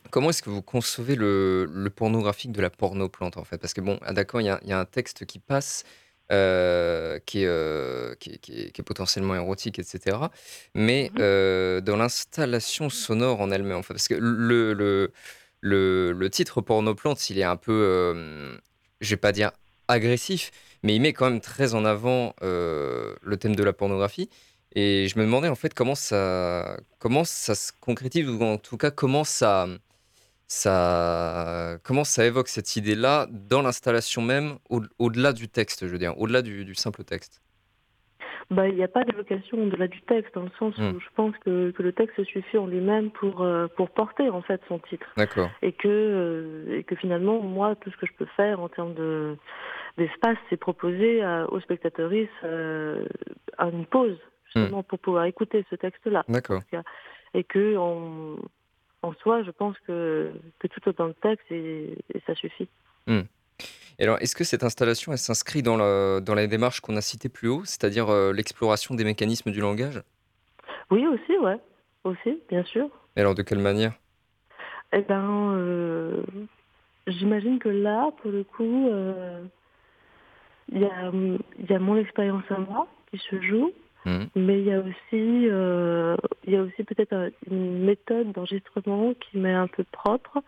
[0.09, 3.57] comment est-ce que vous concevez le, le pornographique de la pornoplante en fait?
[3.57, 5.83] Parce que bon, ah, d'accord, il y a, il y a un texte qui passe
[6.31, 10.31] euh, qui, est, euh, qui, est, qui est- qui est potentiellement érotique, etc.
[10.73, 11.17] Mais Mhm.
[11.21, 15.11] euh, dans l'installation sonore en elle-même, en fait, parce que le, le,
[15.59, 18.57] le, le titre pornoplante, il est un peu,
[19.01, 19.51] je vais pas dire
[19.89, 20.51] agressif,
[20.83, 24.29] mais il met quand même très en avant le thème de la pornographie.
[24.73, 28.77] Et je me demandais en fait comment ça, comment ça se concrétise, ou en tout
[28.77, 29.67] cas comment ça,
[30.47, 35.97] ça, comment ça évoque cette idée-là dans l'installation même, au- au-delà du texte, je veux
[35.97, 37.41] dire, au-delà du, du simple texte?
[38.49, 40.99] Bah, il n'y a pas d'évocation au-delà du texte, dans le sens où Mm.
[40.99, 44.61] je pense que, que le texte suffit en lui-même pour, euh, pour porter en fait
[44.67, 45.07] son titre.
[45.15, 45.49] D'accord.
[45.61, 48.93] Et que, euh, et que finalement, moi, tout ce que je peux faire en termes
[48.93, 49.37] de,
[49.97, 53.05] d'espace, c'est proposer à- aux spectateuristes euh,
[53.59, 54.17] une pause,
[54.53, 56.23] justement, pour pouvoir écouter ce texte-là.
[56.27, 56.61] D'accord.
[57.33, 58.37] et que en,
[59.01, 62.67] en soi, je pense que, que tout dans le texte et, et ça suffit.
[63.99, 67.01] Et alors, est-ce que cette installation, elle s'inscrit dans la, dans la démarche qu'on a
[67.01, 70.01] citée plus haut, c'est-à-dire euh, l'exploration des mécanismes du langage?
[70.89, 71.59] Oui, aussi, ouais,
[72.03, 72.89] aussi, bien sûr.
[73.15, 73.93] Et alors, de quelle manière?
[74.93, 76.23] Eh ben, euh,
[77.07, 79.43] j'imagine que là, pour le coup, euh,
[80.71, 81.11] il y, a,
[81.59, 83.71] il y a mon expérience à moi qui se joue,
[84.05, 84.29] Mhm.
[84.35, 89.13] mais il y a aussi, euh, il y a aussi peut-être un- une méthode d'enregistrement
[89.13, 90.41] qui m'est un peu propre,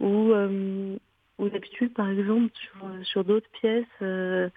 [0.00, 0.96] où, euh,
[1.38, 4.48] où d'habitude, par exemple, sur, sur d'autres pièces, euh,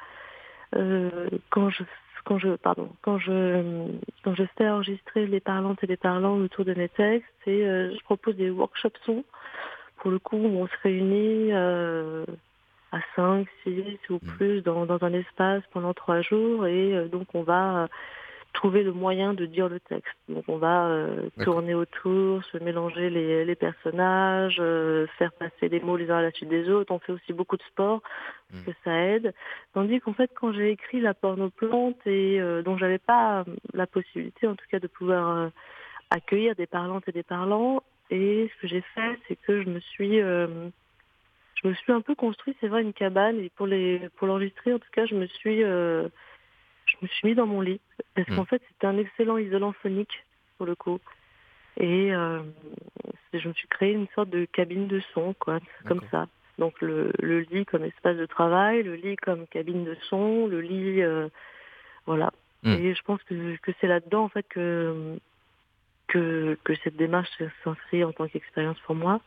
[0.75, 1.83] euh, quand je
[2.25, 3.87] quand je pardon quand je
[4.23, 8.03] quand je fais enregistrer les parlantes et les parlants autour de mes textes, c'est je
[8.03, 9.23] propose des workshops son.
[9.97, 14.19] Pour le coup, on se réunit à 5, 6 ou mm.
[14.35, 17.87] plus dans, dans, un espace pendant trois jours et donc on va
[18.53, 20.15] trouver le moyen de dire le texte.
[20.29, 25.79] Donc on va euh, tourner autour, se mélanger les, les personnages, euh, faire passer les
[25.79, 26.91] mots les uns à la suite des autres.
[26.91, 28.01] On fait aussi beaucoup de sport,
[28.51, 29.33] parce que ça aide.
[29.73, 34.47] Tandis qu'en fait, quand j'ai écrit La pornoplante, et euh, dont j'avais pas la possibilité,
[34.47, 35.51] en tout cas, de pouvoir
[36.09, 39.79] accueillir des parlantes et des parlants, et ce que j'ai fait, c'est que je me
[39.79, 44.27] suis je me suis un peu construit, c'est vrai, une cabane, et pour les pour
[44.27, 45.63] l'enregistrer, en tout cas, je me suis
[46.99, 47.79] je me suis mis dans mon lit
[48.15, 48.47] parce qu'en hmm.
[48.47, 50.23] fait c'était un excellent isolant phonique
[50.57, 50.99] pour le coup.
[51.79, 52.39] Et euh,
[53.33, 56.27] je me suis créé une sorte de cabine de son, quoi, comme ça.
[56.57, 60.59] Donc le, le, lit comme espace de travail, le lit comme cabine de son, le
[60.59, 61.29] lit, euh,
[62.07, 62.31] voilà.
[62.63, 62.73] Hmm.
[62.73, 65.19] Et je pense que, que c'est là-dedans en fait que,
[66.07, 67.29] que, que cette démarche
[67.63, 69.21] s'inscrit en tant qu'expérience pour moi.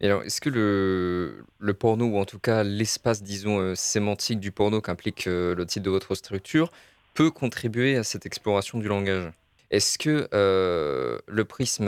[0.00, 5.26] Est-ce que le, porno, ou en tout cas l'espace, disons, euh, sémantique du porno qu'implique
[5.26, 6.72] euh, le titre de votre structure,
[7.14, 9.30] peut contribuer à cette exploration du langage?
[9.70, 11.86] Est-ce que euh, le prisme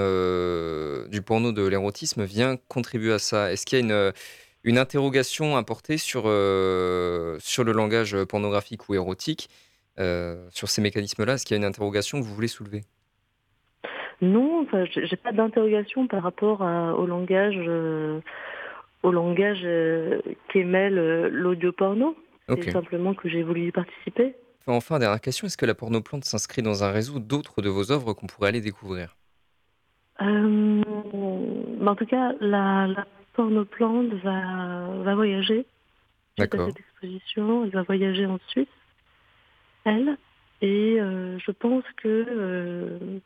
[1.10, 3.52] du porno de l'érotisme vient contribuer à ça?
[3.52, 4.12] Est-ce qu'il y a une,
[4.62, 9.50] une interrogation à porter sur, sur le langage pornographique ou érotique,
[9.98, 11.34] sur ces mécanismes-là?
[11.34, 12.84] Est-ce qu'il y a une interrogation que vous voulez soulever?
[14.20, 18.20] Non, enfin, j'ai pas d'interrogation par rapport au langage, euh,
[19.02, 22.16] au langage euh, qu'émet l'audio porno.
[22.48, 24.34] C'est simplement que j'ai voulu y participer.
[24.66, 28.12] Enfin, dernière question, est-ce que la pornoplante s'inscrit dans un réseau d'autres de vos œuvres
[28.12, 29.16] qu'on pourrait aller découvrir?
[30.22, 30.82] Euh,
[31.84, 35.66] En tout cas, la, la pornoplante va, va voyager.
[36.38, 36.66] D'accord.
[36.68, 38.66] cette exposition, elle va voyager en Suisse,
[39.84, 40.16] elle.
[40.62, 43.20] Et je pense que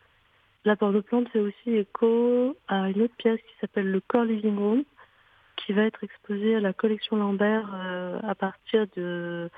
[0.65, 4.85] la porte-plante fait aussi écho à une autre pièce qui s'appelle le Core Living Room,
[5.57, 9.51] qui va être exposée à la collection Lambert euh, à partir de,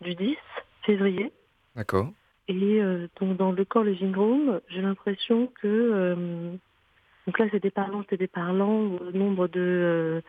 [0.00, 0.36] du 10
[0.82, 1.32] février.
[1.76, 2.12] D'accord.
[2.48, 6.52] Et euh, donc dans le Core Living Room, j'ai l'impression que euh,
[7.26, 10.22] donc là c'est des parlants et des parlants au nombre de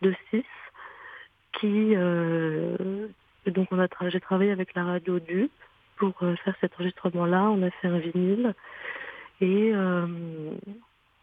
[0.00, 0.42] de 6
[1.60, 1.94] qui
[3.46, 5.48] donc on a j'ai travaillé avec la radio du
[5.98, 8.54] pour faire cet enregistrement là, on a fait un vinyle
[9.42, 10.06] et, euh,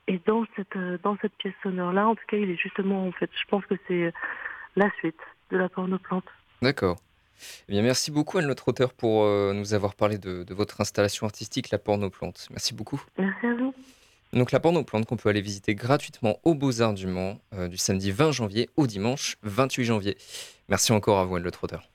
[0.08, 3.30] et dans cette, dans cette pièce sonore-là, en tout cas, il est justement, en fait,
[3.34, 4.14] je pense que c'est
[4.76, 5.20] la suite
[5.52, 6.26] de la pornoplante.
[6.62, 6.98] D'accord.
[7.70, 11.26] Eh bien, merci beaucoup à notre auteur pour euh, nous avoir parlé de, votre installation
[11.26, 12.48] artistique, la pornoplante.
[12.52, 13.02] Merci beaucoup.
[13.18, 13.74] Merci à vous.
[14.34, 18.12] Donc la pornoplante qu'on peut aller visiter gratuitement au Beaux-Arts du Mans euh, du samedi
[18.12, 20.18] 20 janvier au dimanche 28 janvier.
[20.68, 21.90] Merci encore à vous, notre auteur.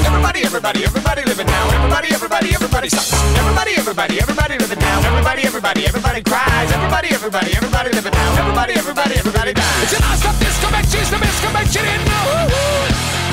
[0.00, 1.68] Everybody, everybody, everybody living now.
[1.68, 3.12] Everybody, everybody, everybody sucks.
[3.36, 4.98] Everybody, everybody, everybody living now.
[5.04, 6.72] Everybody, everybody, everybody cries.
[6.72, 8.40] Everybody, everybody, everybody living now.
[8.40, 9.82] Everybody, everybody, everybody dies.
[9.84, 12.20] It's an I stop this convention, the best convention in the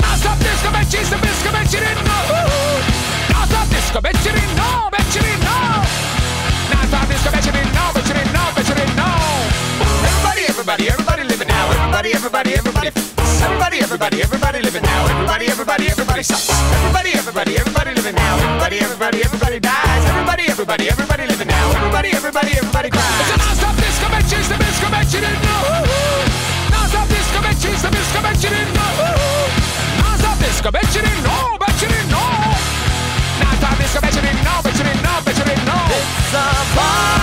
[0.04, 2.18] I stop this convention, the best convention in the
[3.32, 5.56] I stop this convention in the convention in the
[6.76, 8.30] I stop this convention in the convention in
[8.68, 9.16] you didn't know.
[10.04, 11.64] Everybody, everybody, everybody living now.
[11.72, 12.88] Everybody, everybody, everybody.
[13.40, 15.06] Everybody, everybody, everybody living now.
[15.08, 15.79] Everybody, everybody
[16.10, 16.50] everybody sucks.
[16.50, 18.34] Everybody, everybody, everybody living now.
[18.42, 20.02] Everybody, everybody, everybody dies.
[20.10, 21.70] Everybody, everybody, everybody living now.
[21.78, 23.20] Everybody, everybody, everybody cries.
[23.20, 25.62] It's a non-stop disco benches, the disco bench you didn't know.
[26.74, 28.90] Non-stop disco benches, the disco bench you didn't know.
[30.02, 32.30] Non-stop disco bench you didn't know, but you didn't know.
[33.38, 35.84] Non-stop disco bench you didn't know, but you didn't know, but you didn't know.
[35.94, 36.44] It's a
[36.74, 37.19] violent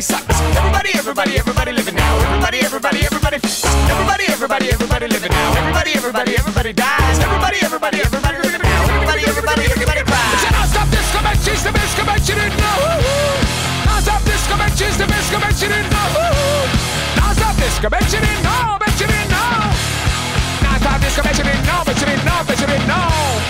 [0.00, 0.40] everybody sucks.
[0.56, 2.16] Everybody, everybody, everybody living now.
[2.18, 3.36] Everybody, everybody, everybody.
[3.36, 5.58] Everybody, everybody, everybody living now.
[5.60, 7.18] Everybody, everybody, everybody dies.
[7.18, 8.80] Everybody, everybody, everybody living now.
[8.88, 10.42] Everybody, everybody, everybody cries.
[10.52, 12.76] Now stop this convention, the misconvention in now.
[13.84, 16.08] Now stop this convention, the misconvention in now.
[17.16, 19.68] Now stop this convention in now, convention in now.
[20.64, 23.49] Now stop this convention in now, convention in now, convention in now.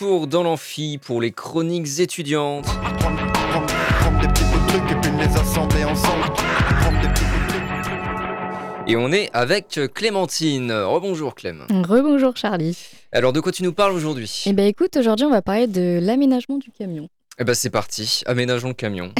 [0.00, 2.66] retour dans l'amphi pour les chroniques étudiantes.
[8.86, 10.72] Et on est avec Clémentine.
[10.72, 11.66] Rebonjour Clem.
[11.70, 12.78] Rebonjour Charlie.
[13.12, 14.44] Alors de quoi tu nous parles aujourd'hui?
[14.46, 17.08] Eh ben écoute, aujourd'hui on va parler de l'aménagement du camion.
[17.38, 19.12] Eh ben c'est parti, aménageons le camion.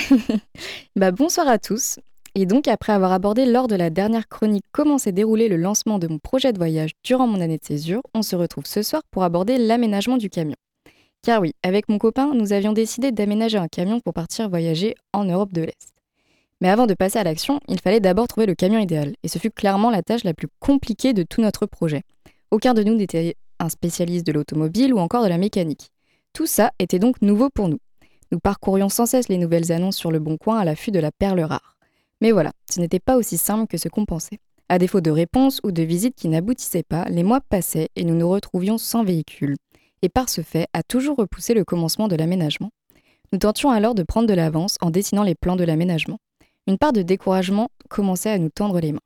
[0.97, 1.99] Bah bonsoir à tous.
[2.35, 5.99] Et donc après avoir abordé lors de la dernière chronique comment s'est déroulé le lancement
[5.99, 9.03] de mon projet de voyage durant mon année de césure, on se retrouve ce soir
[9.11, 10.57] pour aborder l'aménagement du camion.
[11.23, 15.25] Car oui, avec mon copain, nous avions décidé d'aménager un camion pour partir voyager en
[15.25, 15.93] Europe de l'Est.
[16.63, 19.39] Mais avant de passer à l'action, il fallait d'abord trouver le camion idéal, et ce
[19.39, 22.03] fut clairement la tâche la plus compliquée de tout notre projet.
[22.51, 25.91] Aucun de nous n'était un spécialiste de l'automobile ou encore de la mécanique.
[26.33, 27.81] Tout ça était donc nouveau pour nous.
[28.33, 31.13] Nous parcourions sans cesse les nouvelles annonces sur le bon coin à l'affût de la
[31.13, 31.77] perle rare.
[32.21, 34.39] Mais voilà, ce n'était pas aussi simple que ce qu'on pensait.
[34.69, 38.15] À défaut de réponses ou de visites qui n'aboutissaient pas, les mois passaient et nous
[38.15, 39.57] nous retrouvions sans véhicule.
[40.03, 42.71] Et par ce fait, à toujours repousser le commencement de l'aménagement.
[43.33, 46.19] Nous tentions alors de prendre de l'avance en dessinant les plans de l'aménagement.
[46.67, 49.01] Une part de découragement commençait à nous tendre les mains.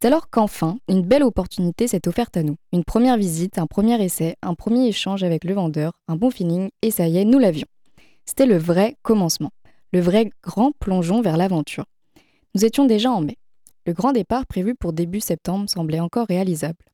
[0.00, 2.56] C'est alors qu'enfin, une belle opportunité s'est offerte à nous.
[2.72, 6.70] Une première visite, un premier essai, un premier échange avec le vendeur, un bon feeling,
[6.82, 7.68] et ça y est, nous l'avions.
[8.26, 9.50] C'était le vrai commencement,
[9.92, 11.84] le vrai grand plongeon vers l'aventure.
[12.54, 13.38] Nous étions déjà en mai.
[13.86, 16.84] Le grand départ prévu pour début septembre semblait encore réalisable.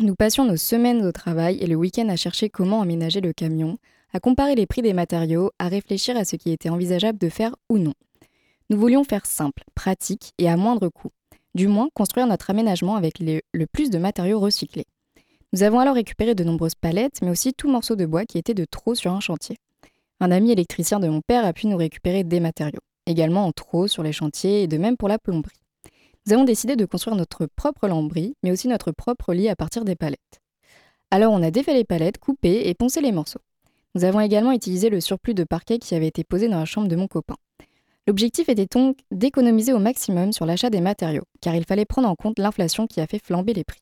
[0.00, 3.78] Nous passions nos semaines au travail et le week-end à chercher comment aménager le camion,
[4.12, 7.56] à comparer les prix des matériaux, à réfléchir à ce qui était envisageable de faire
[7.68, 7.94] ou non.
[8.70, 11.10] Nous voulions faire simple, pratique et à moindre coût.
[11.56, 14.86] Du moins, construire notre aménagement avec le plus de matériaux recyclés.
[15.52, 18.54] Nous avons alors récupéré de nombreuses palettes, mais aussi tout morceau de bois qui était
[18.54, 19.56] de trop sur un chantier.
[20.20, 23.88] Un ami électricien de mon père a pu nous récupérer des matériaux, également en trop
[23.88, 25.56] sur les chantiers et de même pour la plomberie.
[26.26, 29.84] Nous avons décidé de construire notre propre lambris, mais aussi notre propre lit à partir
[29.84, 30.40] des palettes.
[31.10, 33.40] Alors on a défait les palettes, coupé et poncé les morceaux.
[33.94, 36.88] Nous avons également utilisé le surplus de parquet qui avait été posé dans la chambre
[36.88, 37.36] de mon copain.
[38.06, 42.14] L'objectif était donc d'économiser au maximum sur l'achat des matériaux, car il fallait prendre en
[42.14, 43.80] compte l'inflation qui a fait flamber les prix.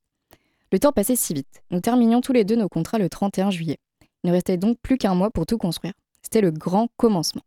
[0.73, 1.63] Le temps passait si vite.
[1.71, 3.79] Nous terminions tous les deux nos contrats le 31 juillet.
[4.25, 5.93] Il ne restait donc plus qu'un mois pour tout construire.
[6.23, 7.43] C'était le grand commencement.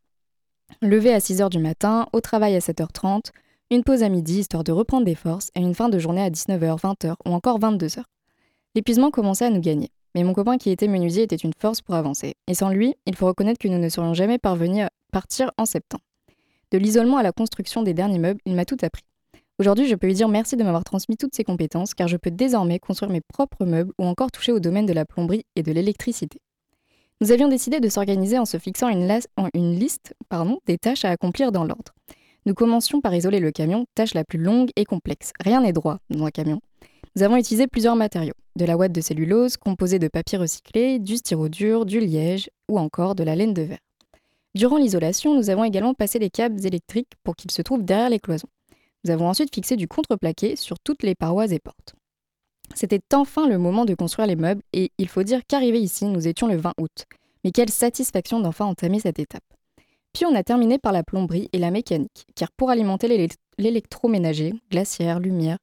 [0.82, 3.32] Levé à 6h du matin, au travail à 7h30,
[3.72, 6.30] une pause à midi histoire de reprendre des forces et une fin de journée à
[6.32, 8.02] 19h, 20h ou encore 22h.
[8.74, 11.94] L'épuisement commençait à nous gagner, mais mon copain qui était menuisier était une force pour
[11.94, 15.52] avancer, et sans lui, il faut reconnaître que nous ne serions jamais parvenus à partir
[15.58, 16.04] en septembre.
[16.72, 19.04] De l'isolement à la construction des derniers meubles, il m'a tout appris.
[19.60, 22.32] Aujourd'hui, je peux lui dire merci de m'avoir transmis toutes ces compétences car je peux
[22.32, 25.72] désormais construire mes propres meubles ou encore toucher au domaine de la plomberie et de
[25.72, 26.40] l'électricité.
[27.22, 29.20] Nous avions décidé de s'organiser en se fixant une,
[29.54, 31.94] une liste pardon, des tâches à accomplir dans l'ordre.
[32.46, 35.32] Nous commencions par isoler le camion, tâche la plus longue et complexe.
[35.40, 36.62] Rien n'est droit dans un camion.
[37.16, 41.18] Nous avons utilisé plusieurs matériaux, de la ouate de cellulose composée de papier recyclé, du
[41.18, 43.80] styrodure, du liège ou encore de la laine de verre.
[44.56, 48.20] Durant l'isolation, nous avons également passé les câbles électriques pour qu'ils se trouvent derrière les
[48.20, 48.48] cloisons.
[49.04, 51.96] Nous avons ensuite fixé du contreplaqué sur toutes les parois et portes.
[52.76, 56.28] C'était enfin le moment de construire les meubles et il faut dire qu'arrivé ici, nous
[56.28, 57.06] étions le 20 août.
[57.44, 59.44] Mais quelle satisfaction d'enfin entamer cette étape.
[60.14, 64.54] Puis on a terminé par la plomberie et la mécanique, car pour alimenter l'élect- l'électroménager,
[64.72, 65.58] glacière, lumière,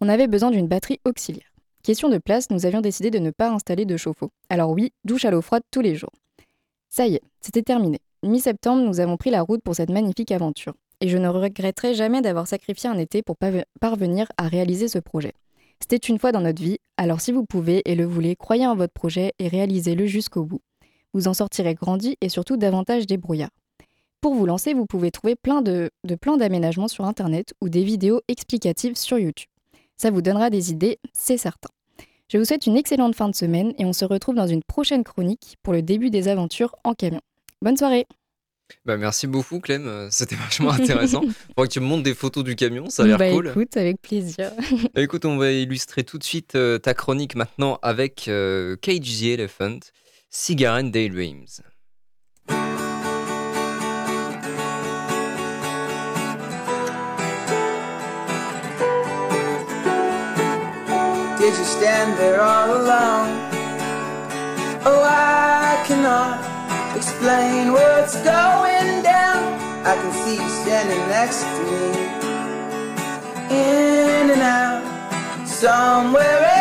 [0.00, 1.52] on avait besoin d'une batterie auxiliaire.
[1.82, 4.30] Question de place, nous avions décidé de ne pas installer de chauffe-eau.
[4.48, 6.12] Alors oui, douche à l'eau froide tous les jours.
[6.88, 7.98] Ça y est, c'était terminé.
[8.22, 10.74] Mi-septembre, nous avons pris la route pour cette magnifique aventure.
[11.00, 13.36] Et je ne regretterai jamais d'avoir sacrifié un été pour
[13.80, 15.32] parvenir à réaliser ce projet.
[15.80, 18.76] C'était une fois dans notre vie, alors si vous pouvez et le voulez, croyez en
[18.76, 20.60] votre projet et réalisez-le jusqu'au bout.
[21.12, 23.50] Vous en sortirez grandi et surtout davantage débrouillard.
[24.22, 27.82] Pour vous lancer, vous pouvez trouver plein de, de plans d'aménagement sur Internet ou des
[27.82, 29.48] vidéos explicatives sur YouTube.
[29.96, 31.70] Ça vous donnera des idées, c'est certain.
[32.28, 35.02] Je vous souhaite une excellente fin de semaine et on se retrouve dans une prochaine
[35.02, 37.20] chronique pour le début des aventures en camion.
[37.62, 38.06] Bonne soirée
[38.86, 41.20] bah, merci beaucoup Clem, euh, c'était vachement intéressant.
[41.20, 43.48] Faudrait que tu me montres des photos du camion, ça a l'air bah, cool.
[43.48, 44.50] Écoute, avec plaisir.
[44.94, 49.00] Bah, écoute, on va illustrer tout de suite euh, ta chronique maintenant avec euh, Cage
[49.00, 49.80] the Elephant,
[50.30, 51.60] Cigar and Daydreams.
[61.52, 63.28] Did you stand there all alone?
[64.86, 66.40] Oh, I cannot
[66.96, 69.60] explain what's going down.
[69.84, 71.88] I can see you standing next to me.
[73.50, 76.51] In and out, somewhere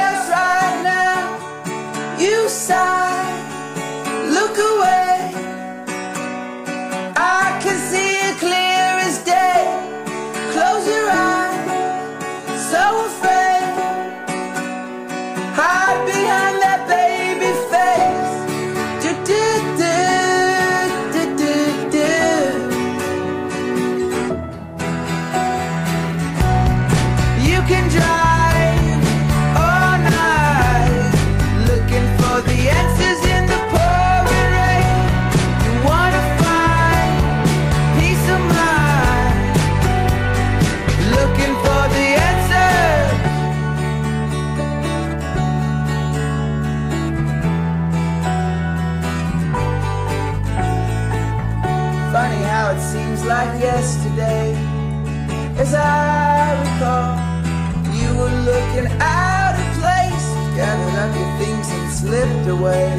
[62.41, 62.95] slipped away.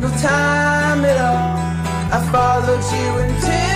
[0.00, 1.56] No time at all,
[2.12, 3.69] I followed you into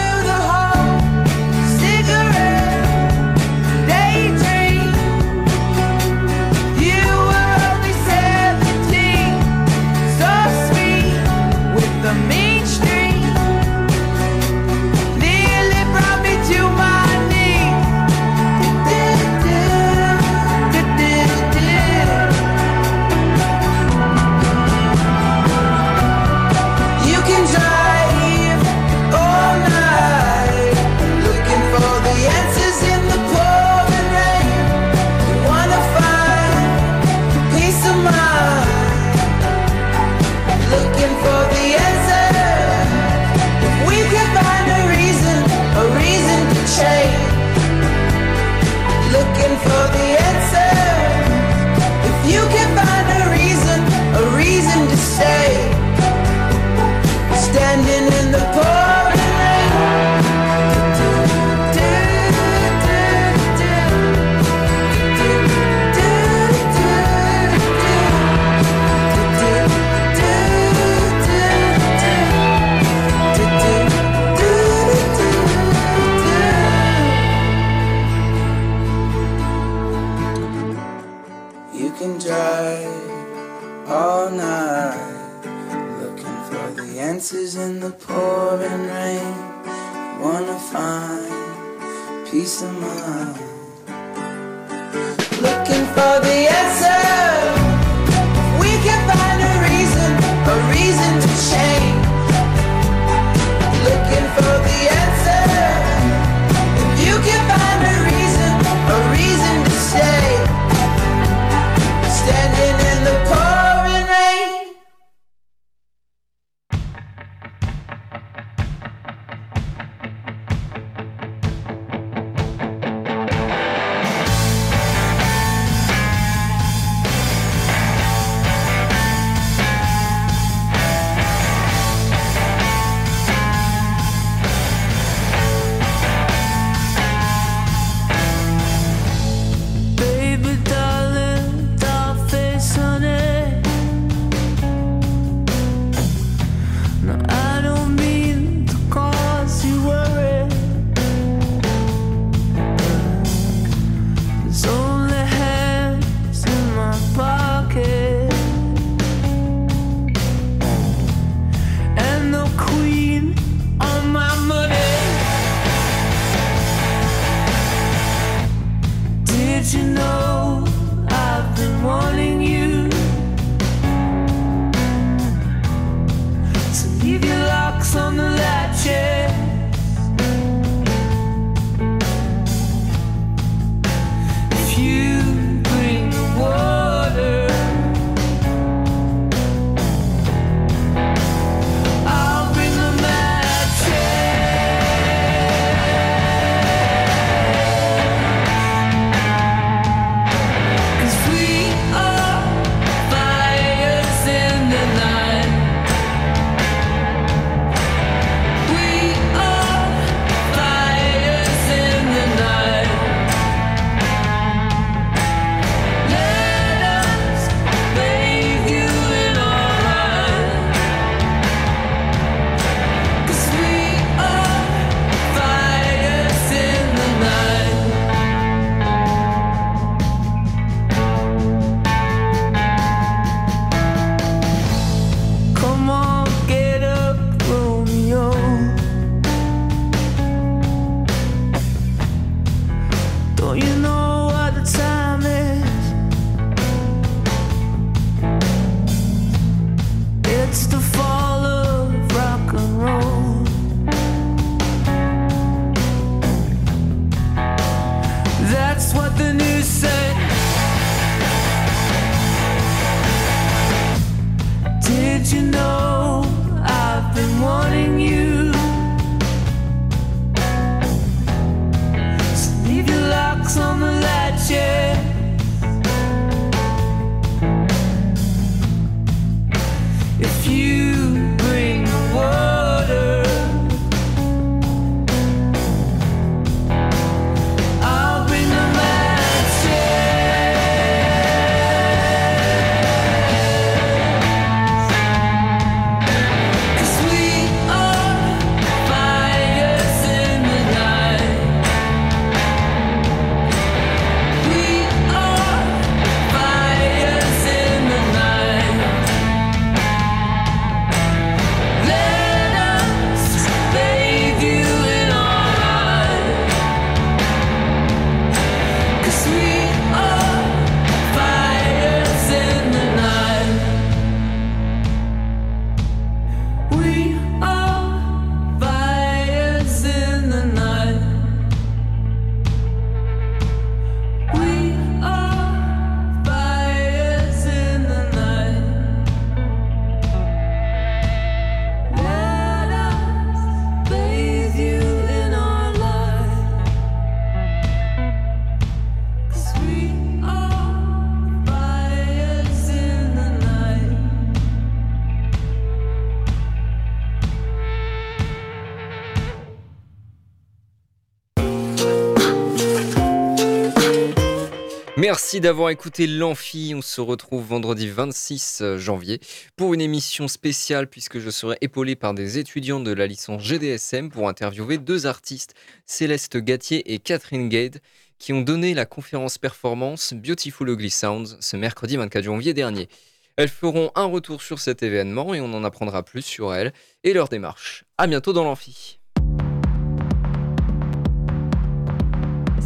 [365.40, 366.74] D'avoir écouté l'Amphi.
[366.76, 369.18] On se retrouve vendredi 26 janvier
[369.56, 374.10] pour une émission spéciale puisque je serai épaulé par des étudiants de la licence GDSM
[374.10, 375.54] pour interviewer deux artistes,
[375.86, 377.80] Céleste Gatier et Catherine Gade,
[378.18, 382.88] qui ont donné la conférence performance Beautiful Ugly Sounds ce mercredi 24 janvier dernier.
[383.36, 386.72] Elles feront un retour sur cet événement et on en apprendra plus sur elles
[387.02, 387.84] et leur démarche.
[387.98, 389.00] À bientôt dans l'Amphi.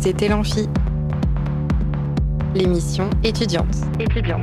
[0.01, 0.69] C'était l'Amphi,
[2.55, 3.67] l'émission étudiante.
[4.01, 4.43] étudiante.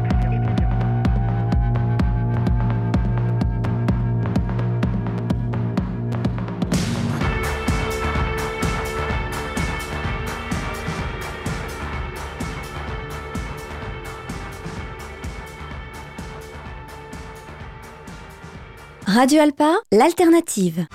[19.08, 20.86] Radio Alpa, l'alternative.